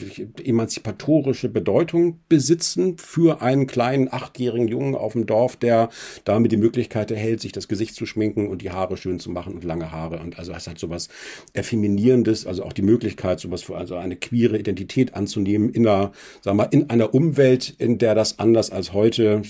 emanzipatorische 0.44 1.07
historische 1.08 1.48
Bedeutung 1.48 2.20
besitzen 2.28 2.98
für 2.98 3.40
einen 3.40 3.66
kleinen 3.66 4.12
achtjährigen 4.12 4.68
Jungen 4.68 4.94
auf 4.94 5.14
dem 5.14 5.24
Dorf, 5.24 5.56
der 5.56 5.88
damit 6.24 6.52
die 6.52 6.58
Möglichkeit 6.58 7.10
erhält, 7.10 7.40
sich 7.40 7.52
das 7.52 7.66
Gesicht 7.66 7.94
zu 7.94 8.04
schminken 8.04 8.46
und 8.48 8.60
die 8.60 8.72
Haare 8.72 8.98
schön 8.98 9.18
zu 9.18 9.30
machen 9.30 9.54
und 9.54 9.64
lange 9.64 9.90
Haare. 9.90 10.18
Und 10.18 10.38
also 10.38 10.52
es 10.52 10.68
hat 10.68 10.78
sowas 10.78 11.08
Effeminierendes, 11.54 12.46
also 12.46 12.62
auch 12.62 12.74
die 12.74 12.82
Möglichkeit, 12.82 13.40
sowas 13.40 13.62
für 13.62 13.78
also 13.78 13.96
eine 13.96 14.16
queere 14.16 14.58
Identität 14.58 15.14
anzunehmen 15.14 15.70
in 15.70 15.86
einer, 15.86 16.12
sag 16.42 16.54
mal, 16.54 16.68
in 16.70 16.90
einer 16.90 17.14
Umwelt, 17.14 17.74
in 17.78 17.96
der 17.96 18.14
das 18.14 18.38
anders 18.38 18.70
als 18.70 18.92
heute 18.92 19.40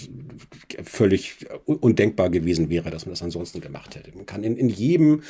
völlig 0.84 1.46
undenkbar 1.64 2.30
gewesen 2.30 2.70
wäre, 2.70 2.90
dass 2.90 3.06
man 3.06 3.12
das 3.12 3.22
ansonsten 3.22 3.60
gemacht 3.60 3.96
hätte. 3.96 4.12
Man 4.14 4.26
kann 4.26 4.44
in, 4.44 4.56
in 4.56 4.68
jedem, 4.68 5.22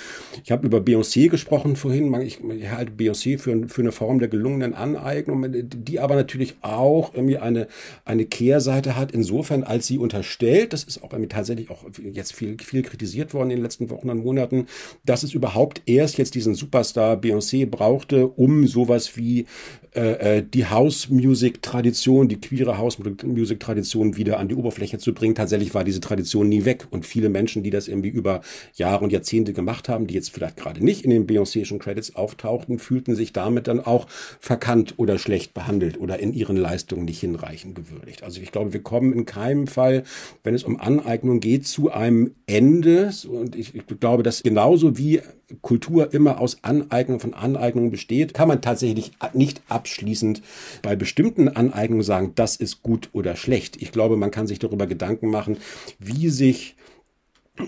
ich 0.44 0.50
habe 0.50 0.66
über 0.66 0.78
Beyoncé 0.78 1.30
gesprochen 1.30 1.76
vorhin, 1.76 2.12
ich, 2.20 2.40
ich 2.40 2.70
halte 2.70 2.92
Beyoncé 2.92 3.38
für, 3.38 3.68
für 3.68 3.80
eine 3.80 3.92
Form 3.92 4.18
der 4.18 4.28
gelungenen 4.28 4.74
Aneignung, 4.74 5.46
die 5.50 6.00
aber 6.00 6.17
natürlich 6.18 6.56
auch 6.62 7.14
irgendwie 7.14 7.38
eine, 7.38 7.68
eine 8.04 8.26
Kehrseite 8.26 8.96
hat, 8.96 9.12
insofern 9.12 9.62
als 9.62 9.86
sie 9.86 9.98
unterstellt, 9.98 10.72
das 10.72 10.84
ist 10.84 11.02
auch 11.02 11.12
irgendwie 11.12 11.28
tatsächlich 11.28 11.70
auch 11.70 11.84
jetzt 12.12 12.34
viel, 12.34 12.56
viel 12.62 12.82
kritisiert 12.82 13.34
worden 13.34 13.50
in 13.50 13.56
den 13.56 13.64
letzten 13.64 13.90
Wochen 13.90 14.10
und 14.10 14.24
Monaten, 14.24 14.66
dass 15.04 15.22
es 15.22 15.32
überhaupt 15.32 15.82
erst 15.86 16.18
jetzt 16.18 16.34
diesen 16.34 16.54
Superstar 16.54 17.16
Beyoncé 17.16 17.66
brauchte, 17.66 18.26
um 18.26 18.66
sowas 18.66 19.16
wie 19.16 19.46
äh, 19.94 20.38
äh, 20.38 20.42
die 20.42 20.66
House-Music-Tradition, 20.66 22.28
die 22.28 22.40
queere 22.40 22.78
House-Music-Tradition 22.78 24.16
wieder 24.16 24.38
an 24.38 24.48
die 24.48 24.54
Oberfläche 24.54 24.98
zu 24.98 25.14
bringen. 25.14 25.34
Tatsächlich 25.34 25.74
war 25.74 25.84
diese 25.84 26.00
Tradition 26.00 26.48
nie 26.48 26.64
weg 26.64 26.86
und 26.90 27.06
viele 27.06 27.28
Menschen, 27.28 27.62
die 27.62 27.70
das 27.70 27.88
irgendwie 27.88 28.08
über 28.08 28.42
Jahre 28.74 29.04
und 29.04 29.12
Jahrzehnte 29.12 29.52
gemacht 29.52 29.88
haben, 29.88 30.06
die 30.06 30.14
jetzt 30.14 30.30
vielleicht 30.30 30.56
gerade 30.56 30.84
nicht 30.84 31.04
in 31.04 31.10
den 31.10 31.26
Beyoncé'schen 31.26 31.78
Credits 31.78 32.16
auftauchten, 32.16 32.78
fühlten 32.78 33.14
sich 33.14 33.32
damit 33.32 33.66
dann 33.66 33.80
auch 33.80 34.06
verkannt 34.08 34.94
oder 34.98 35.18
schlecht 35.18 35.54
behandelt 35.54 35.98
oder 35.98 36.18
in 36.18 36.32
ihren 36.32 36.56
Leistungen 36.56 37.04
nicht 37.04 37.20
hinreichend 37.20 37.74
gewürdigt. 37.74 38.22
Also 38.22 38.40
ich 38.40 38.52
glaube, 38.52 38.72
wir 38.72 38.82
kommen 38.82 39.12
in 39.12 39.24
keinem 39.24 39.66
Fall, 39.66 40.04
wenn 40.44 40.54
es 40.54 40.64
um 40.64 40.80
Aneignung 40.80 41.40
geht, 41.40 41.66
zu 41.66 41.90
einem 41.90 42.34
Ende. 42.46 43.10
Und 43.28 43.56
ich, 43.56 43.74
ich 43.74 43.86
glaube, 43.86 44.22
dass 44.22 44.42
genauso 44.42 44.98
wie 44.98 45.20
Kultur 45.62 46.12
immer 46.12 46.40
aus 46.40 46.58
Aneignung 46.62 47.20
von 47.20 47.32
Aneignung 47.32 47.90
besteht, 47.90 48.34
kann 48.34 48.48
man 48.48 48.60
tatsächlich 48.60 49.12
nicht 49.32 49.62
abschließend 49.88 50.42
bei 50.82 50.96
bestimmten 50.96 51.48
Aneignungen 51.48 52.02
sagen, 52.02 52.32
das 52.34 52.56
ist 52.56 52.82
gut 52.82 53.08
oder 53.12 53.36
schlecht. 53.36 53.80
Ich 53.80 53.90
glaube, 53.90 54.16
man 54.16 54.30
kann 54.30 54.46
sich 54.46 54.58
darüber 54.58 54.86
Gedanken 54.86 55.30
machen, 55.30 55.56
wie 55.98 56.28
sich 56.28 56.76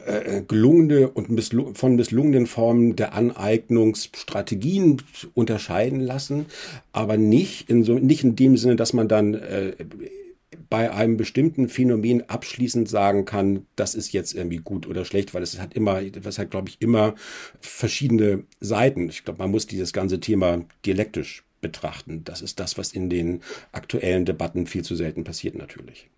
äh, 0.06 0.42
gelungene 0.46 1.09
und 1.09 1.42
von 1.76 1.96
misslungenen 1.96 2.46
Formen 2.46 2.94
der 2.94 3.14
Aneignungsstrategien 3.14 5.02
unterscheiden 5.35 6.00
lassen, 6.00 6.46
aber 6.92 7.16
nicht 7.16 7.68
in 7.68 7.83
so 7.83 7.94
nicht 7.94 8.22
in 8.22 8.37
dem 8.37 8.56
Sinne, 8.56 8.76
dass 8.76 8.92
man 8.92 9.09
dann 9.09 9.35
äh, 9.35 9.72
bei 10.68 10.92
einem 10.92 11.16
bestimmten 11.16 11.68
Phänomen 11.68 12.28
abschließend 12.28 12.88
sagen 12.88 13.24
kann, 13.24 13.66
das 13.74 13.96
ist 13.96 14.12
jetzt 14.12 14.35
irgendwie 14.35 14.59
gut 14.59 14.87
oder 14.87 15.04
schlecht, 15.04 15.35
weil 15.35 15.42
es 15.42 15.59
hat 15.59 15.74
immer, 15.74 16.00
das 16.02 16.38
hat, 16.38 16.52
glaube 16.52 16.68
ich, 16.68 16.76
immer 16.80 17.16
verschiedene 17.61 18.44
Seiten. 18.61 19.09
Ich 19.09 19.24
glaube, 19.24 19.40
man 19.40 19.50
muss 19.50 19.66
dieses 19.66 19.92
ganze 19.92 20.20
Thema 20.20 20.64
dialektisch 20.87 21.44
betrachten. 21.61 22.25
Das 22.25 22.42
ist 22.42 22.61
das, 22.61 22.79
was 22.79 22.92
in 22.92 23.11
den 23.11 23.42
aktuellen 23.73 24.25
Debatten 24.25 24.66
viel 24.66 24.83
zu 24.83 24.94
selten 24.94 25.25
passiert 25.25 25.57
natürlich. 25.57 26.09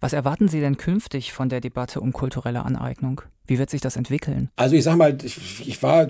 Was 0.00 0.12
erwarten 0.12 0.48
Sie 0.48 0.60
denn 0.60 0.76
künftig 0.76 1.32
von 1.32 1.48
der 1.48 1.60
Debatte 1.60 2.00
um 2.00 2.12
kulturelle 2.12 2.64
Aneignung? 2.64 3.22
Wie 3.46 3.58
wird 3.58 3.68
sich 3.68 3.82
das 3.82 3.96
entwickeln? 3.96 4.48
Also 4.56 4.74
ich 4.74 4.84
sag 4.84 4.96
mal, 4.96 5.18
ich, 5.22 5.68
ich 5.68 5.82
war 5.82 6.08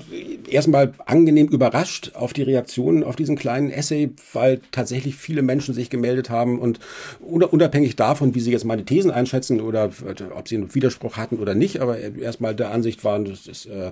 erstmal 0.48 0.92
angenehm 1.04 1.48
überrascht 1.48 2.12
auf 2.14 2.32
die 2.32 2.42
Reaktionen 2.42 3.02
auf 3.02 3.16
diesen 3.16 3.34
kleinen 3.34 3.70
Essay, 3.70 4.10
weil 4.32 4.60
tatsächlich 4.70 5.16
viele 5.16 5.42
Menschen 5.42 5.74
sich 5.74 5.90
gemeldet 5.90 6.30
haben 6.30 6.60
und 6.60 6.78
unabhängig 7.20 7.96
davon, 7.96 8.36
wie 8.36 8.40
sie 8.40 8.52
jetzt 8.52 8.64
meine 8.64 8.84
Thesen 8.84 9.10
einschätzen 9.10 9.60
oder 9.60 9.90
ob 10.36 10.48
sie 10.48 10.56
einen 10.56 10.74
Widerspruch 10.74 11.16
hatten 11.16 11.38
oder 11.38 11.54
nicht, 11.54 11.80
aber 11.80 11.98
erstmal 11.98 12.54
der 12.54 12.70
Ansicht 12.70 13.02
waren, 13.02 13.24
dass 13.24 13.48
es, 13.48 13.66
äh, 13.66 13.90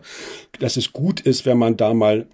dass 0.61 0.77
es 0.77 0.93
gut 0.93 1.21
ist, 1.21 1.45
wenn 1.45 1.59
man 1.59 1.77
da 1.77 1.95
mal 1.95 2.27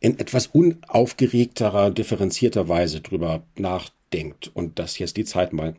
in 0.00 0.18
etwas 0.18 0.48
unaufgeregterer, 0.48 1.90
differenzierter 1.90 2.68
Weise 2.68 3.00
drüber 3.00 3.42
nachdenkt 3.56 4.50
und 4.54 4.78
dass 4.78 4.98
jetzt 4.98 5.16
die 5.16 5.24
Zeit 5.24 5.52
mal 5.52 5.74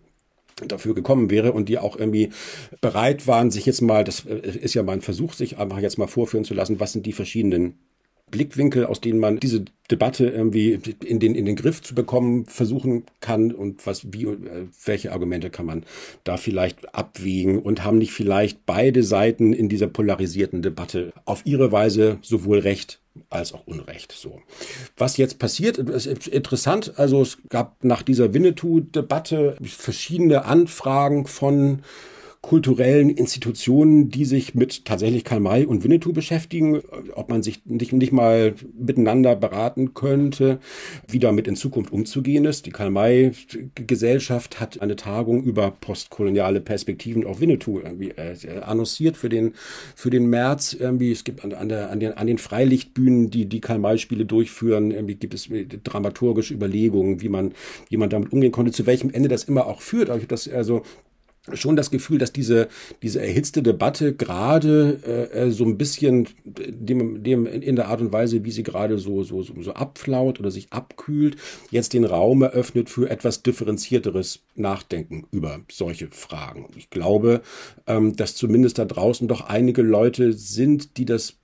dafür 0.66 0.96
gekommen 0.96 1.30
wäre 1.30 1.52
und 1.52 1.70
die 1.70 1.78
auch 1.78 1.98
irgendwie 1.98 2.32
bereit 2.82 3.28
waren, 3.28 3.52
sich 3.52 3.66
jetzt 3.66 3.82
mal, 3.82 4.04
das 4.04 4.26
äh, 4.26 4.36
ist 4.36 4.74
ja 4.74 4.84
mein 4.84 5.02
Versuch, 5.02 5.34
sich 5.34 5.58
einfach 5.58 5.80
jetzt 5.80 5.98
mal 5.98 6.08
vorführen 6.08 6.46
zu 6.46 6.54
lassen, 6.54 6.80
was 6.80 6.94
sind 6.94 7.06
die 7.06 7.14
verschiedenen 7.14 7.78
Blickwinkel, 8.30 8.86
aus 8.86 9.00
denen 9.00 9.20
man 9.20 9.40
diese 9.40 9.66
Debatte 9.90 10.28
irgendwie 10.28 10.80
in 11.06 11.20
den, 11.20 11.34
in 11.34 11.46
den 11.46 11.56
Griff 11.56 11.82
zu 11.82 11.96
bekommen 11.96 12.46
versuchen 12.46 13.06
kann 13.22 13.54
und 13.54 13.88
was, 13.88 14.12
wie, 14.12 14.26
äh, 14.26 14.68
welche 14.84 15.14
Argumente 15.14 15.50
kann 15.50 15.66
man 15.66 15.86
da 16.26 16.36
vielleicht 16.36 16.94
abwiegen 16.94 17.60
und 17.60 17.84
haben 17.86 17.98
nicht 17.98 18.12
vielleicht 18.12 18.66
beide 18.66 19.04
Seiten 19.04 19.54
in 19.54 19.70
dieser 19.70 19.88
polarisierten 19.88 20.62
Debatte 20.62 21.14
auf 21.24 21.46
ihre 21.46 21.72
Weise 21.72 22.18
sowohl 22.22 22.60
Recht 22.60 23.00
als 23.30 23.54
auch 23.54 23.66
Unrecht. 23.66 24.12
So. 24.12 24.42
Was 24.98 25.18
jetzt 25.18 25.40
passiert, 25.40 25.78
ist 25.78 26.28
interessant. 26.28 26.94
Also 26.98 27.22
es 27.22 27.38
gab 27.50 27.84
nach 27.84 28.04
dieser 28.04 28.34
Winnetou-Debatte 28.34 29.56
verschiedene 29.64 30.46
Anfragen 30.46 31.26
von 31.26 31.82
kulturellen 32.42 33.10
Institutionen, 33.10 34.10
die 34.10 34.26
sich 34.26 34.56
mit 34.56 34.86
tatsächlich 34.86 35.24
Karl 35.24 35.40
May 35.40 35.66
und 35.66 35.84
Winnetou 35.84 36.14
beschäftigen, 36.14 36.82
ob 37.16 37.30
man 37.30 37.44
sich 37.44 37.66
nicht, 37.66 37.94
nicht 37.94 38.12
mal 38.12 38.54
miteinander 38.78 39.36
beraten 39.36 39.94
könnte, 39.94 40.60
wie 41.08 41.20
damit 41.20 41.48
in 41.48 41.56
Zukunft 41.56 41.92
umzugehen 41.92 42.46
ist. 42.46 42.66
Die 42.66 42.72
Karl 42.72 42.92
May 42.92 43.32
Gesellschaft 43.76 44.60
hat 44.60 44.82
eine 44.82 44.96
Tagung 44.96 45.44
über 45.44 45.72
postkoloniale 45.72 46.62
Perspektiven 46.62 47.26
auf 47.26 47.42
Winnetou 47.42 47.80
irgendwie 47.80 48.12
äh, 48.12 48.36
annonciert 48.62 49.18
für 49.18 49.30
den, 49.30 49.54
für 49.96 50.10
den 50.10 50.30
März. 50.30 50.74
Irgendwie, 50.74 51.12
es 51.12 51.24
gibt 51.24 51.44
an, 51.44 51.54
an, 51.54 51.70
der, 51.70 51.90
an, 51.90 52.00
den, 52.00 52.14
an 52.14 52.28
den 52.28 52.38
Freilichtbühnen, 52.38 53.30
die 53.30 53.48
die 53.48 53.62
Karl 53.62 53.80
May 53.80 53.98
Spiele 53.98 54.26
durchführen, 54.26 54.92
irgendwie 54.92 55.16
gibt 55.16 55.34
es 55.34 55.50
dramaturgische 55.84 56.54
Überlegungen, 56.54 57.22
wie 57.22 57.30
man, 57.30 57.54
wie 57.90 57.98
man 57.98 58.10
damit 58.10 58.32
umgehen 58.32 58.52
konnte, 58.52 58.72
zu 58.72 58.86
welchem 58.86 59.10
Ende 59.10 59.28
das 59.28 59.44
immer 59.46 59.66
auch 59.66 59.82
führt. 59.82 60.10
Aber 60.10 60.20
das 60.20 60.48
also 60.48 60.84
schon 61.54 61.76
das 61.76 61.92
Gefühl, 61.92 62.18
dass 62.18 62.34
diese, 62.34 62.68
diese 63.02 63.22
erhitzte 63.22 63.62
Debatte 63.64 64.14
gerade 64.14 65.30
äh, 65.32 65.52
so 65.52 65.64
ein 65.66 65.78
bisschen 65.78 66.28
dem, 66.46 67.24
dem 67.24 67.46
in 67.46 67.76
der 67.76 67.88
Art 67.88 68.02
und 68.02 68.12
Weise, 68.12 68.44
wie 68.44 68.52
sie 68.52 68.64
gerade 68.64 68.98
so, 68.98 69.24
so, 69.24 69.42
so, 69.44 69.54
so 69.62 69.74
abflaut 69.74 70.40
oder 70.40 70.52
sich 70.52 70.72
abkühlt, 70.72 71.38
jetzt 71.72 71.94
den 71.94 72.06
Raum 72.06 72.42
eröffnet 72.42 72.90
für 72.90 73.10
etwas 73.10 73.44
differenzierteres 73.44 74.42
Nachdenken 74.56 75.26
über 75.32 75.62
solche 75.72 76.08
Fragen. 76.12 76.68
Ich 76.76 76.90
glaube, 76.90 77.42
ähm, 77.86 78.16
dass 78.16 78.36
zumindest 78.36 78.78
da 78.78 78.86
draußen 78.86 79.28
doch 79.28 79.42
einige 79.42 79.82
Leute 79.82 80.34
sind, 80.34 80.98
die 80.98 81.06
das 81.06 81.38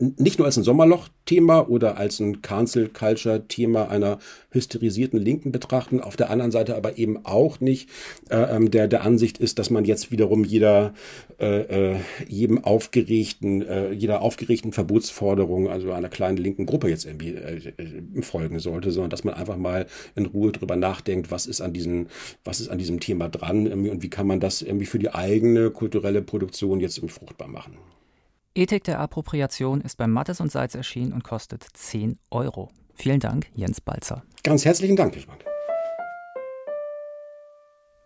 nicht 0.00 0.38
nur 0.38 0.46
als 0.46 0.56
ein 0.56 0.64
Sommerloch-Thema 0.64 1.68
oder 1.68 1.98
als 1.98 2.20
ein 2.20 2.40
Cancel-Culture-Thema 2.40 3.88
einer 3.88 4.18
hysterisierten 4.50 5.20
Linken 5.20 5.52
betrachten, 5.52 6.00
auf 6.00 6.16
der 6.16 6.30
anderen 6.30 6.50
Seite 6.50 6.74
aber 6.74 6.96
eben 6.96 7.24
auch 7.24 7.60
nicht 7.60 7.90
äh, 8.30 8.56
ähm, 8.56 8.70
der, 8.70 8.88
der 8.88 9.02
Ansicht 9.02 9.38
ist, 9.38 9.58
dass 9.58 9.68
man 9.68 9.84
jetzt 9.84 10.10
wiederum 10.10 10.44
jeder, 10.44 10.94
äh, 11.38 11.92
äh, 11.92 11.96
jedem 12.26 12.64
aufgeregten, 12.64 13.60
äh, 13.62 13.92
jeder 13.92 14.22
aufgeregten 14.22 14.72
Verbotsforderung, 14.72 15.68
also 15.68 15.92
einer 15.92 16.08
kleinen 16.08 16.38
linken 16.38 16.64
Gruppe 16.64 16.88
jetzt 16.88 17.04
irgendwie 17.04 17.34
äh, 17.34 17.72
äh, 17.76 18.22
folgen 18.22 18.58
sollte, 18.58 18.90
sondern 18.92 19.10
dass 19.10 19.24
man 19.24 19.34
einfach 19.34 19.58
mal 19.58 19.86
in 20.16 20.26
Ruhe 20.26 20.50
drüber 20.52 20.76
nachdenkt, 20.76 21.30
was 21.30 21.46
ist 21.46 21.60
an 21.60 21.74
diesem, 21.74 22.06
was 22.42 22.60
ist 22.60 22.68
an 22.68 22.78
diesem 22.78 23.00
Thema 23.00 23.28
dran 23.28 23.70
und 23.70 24.02
wie 24.02 24.10
kann 24.10 24.26
man 24.26 24.40
das 24.40 24.62
irgendwie 24.62 24.86
für 24.86 24.98
die 24.98 25.14
eigene 25.14 25.70
kulturelle 25.70 26.22
Produktion 26.22 26.80
jetzt 26.80 27.00
fruchtbar 27.10 27.48
machen. 27.48 27.76
Ethik 28.54 28.82
der 28.82 28.98
Appropriation 28.98 29.80
ist 29.80 29.96
beim 29.96 30.10
Mattes 30.10 30.40
und 30.40 30.50
Salz 30.50 30.74
erschienen 30.74 31.12
und 31.12 31.22
kostet 31.22 31.64
10 31.72 32.18
Euro. 32.30 32.68
Vielen 32.94 33.20
Dank, 33.20 33.46
Jens 33.54 33.80
Balzer. 33.80 34.24
Ganz 34.42 34.64
herzlichen 34.64 34.96
Dank, 34.96 35.14
Wiesmann. 35.14 35.38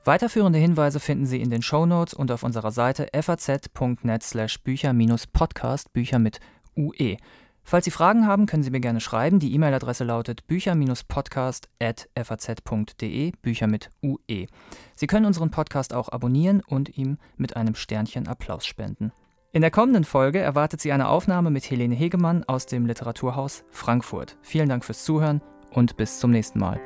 Weiterführende 0.05 0.59
Hinweise 0.59 1.01
finden 1.01 1.25
Sie 1.25 1.41
in 1.41 1.49
den 1.49 1.63
Shownotes 1.63 2.13
und 2.13 2.31
auf 2.31 2.43
unserer 2.43 2.73
Seite 2.73 3.09
faz.net 3.19 4.23
slash 4.23 4.63
Bücher-Podcast, 4.63 5.95
Bücher 5.95 6.19
mit 6.19 6.41
UE. 6.77 7.17
Falls 7.63 7.87
Sie 7.87 7.91
Fragen 7.91 8.27
haben, 8.27 8.45
können 8.45 8.63
Sie 8.63 8.71
mir 8.71 8.81
gerne 8.81 9.01
schreiben. 9.01 9.39
Die 9.39 9.55
E-Mail-Adresse 9.55 10.05
lautet 10.05 10.47
bücher-podcast.faz.de, 10.47 13.33
Bücher 13.41 13.67
mit 13.67 13.89
UE. 14.03 14.47
Sie 14.95 15.07
können 15.07 15.25
unseren 15.25 15.51
Podcast 15.51 15.95
auch 15.95 16.11
abonnieren 16.11 16.61
und 16.61 16.99
ihm 16.99 17.17
mit 17.39 17.57
einem 17.57 17.75
Sternchen 17.75 18.29
Applaus 18.29 18.67
spenden. 18.67 19.11
In 19.55 19.61
der 19.61 19.71
kommenden 19.71 20.03
Folge 20.03 20.41
erwartet 20.41 20.81
Sie 20.81 20.91
eine 20.91 21.09
Aufnahme 21.09 21.49
mit 21.49 21.71
Helene 21.71 21.95
Hegemann 21.95 22.43
aus 22.43 22.67
dem 22.67 22.87
Literaturhaus 22.87 23.63
Frankfurt. 23.71 24.37
Vielen 24.43 24.69
Dank 24.69 24.85
fürs 24.85 25.05
Zuhören 25.05 25.43
und 25.71 25.97
bis 25.97 26.19
zum 26.19 26.33
nächsten 26.33 26.59
Mal. 26.59 26.81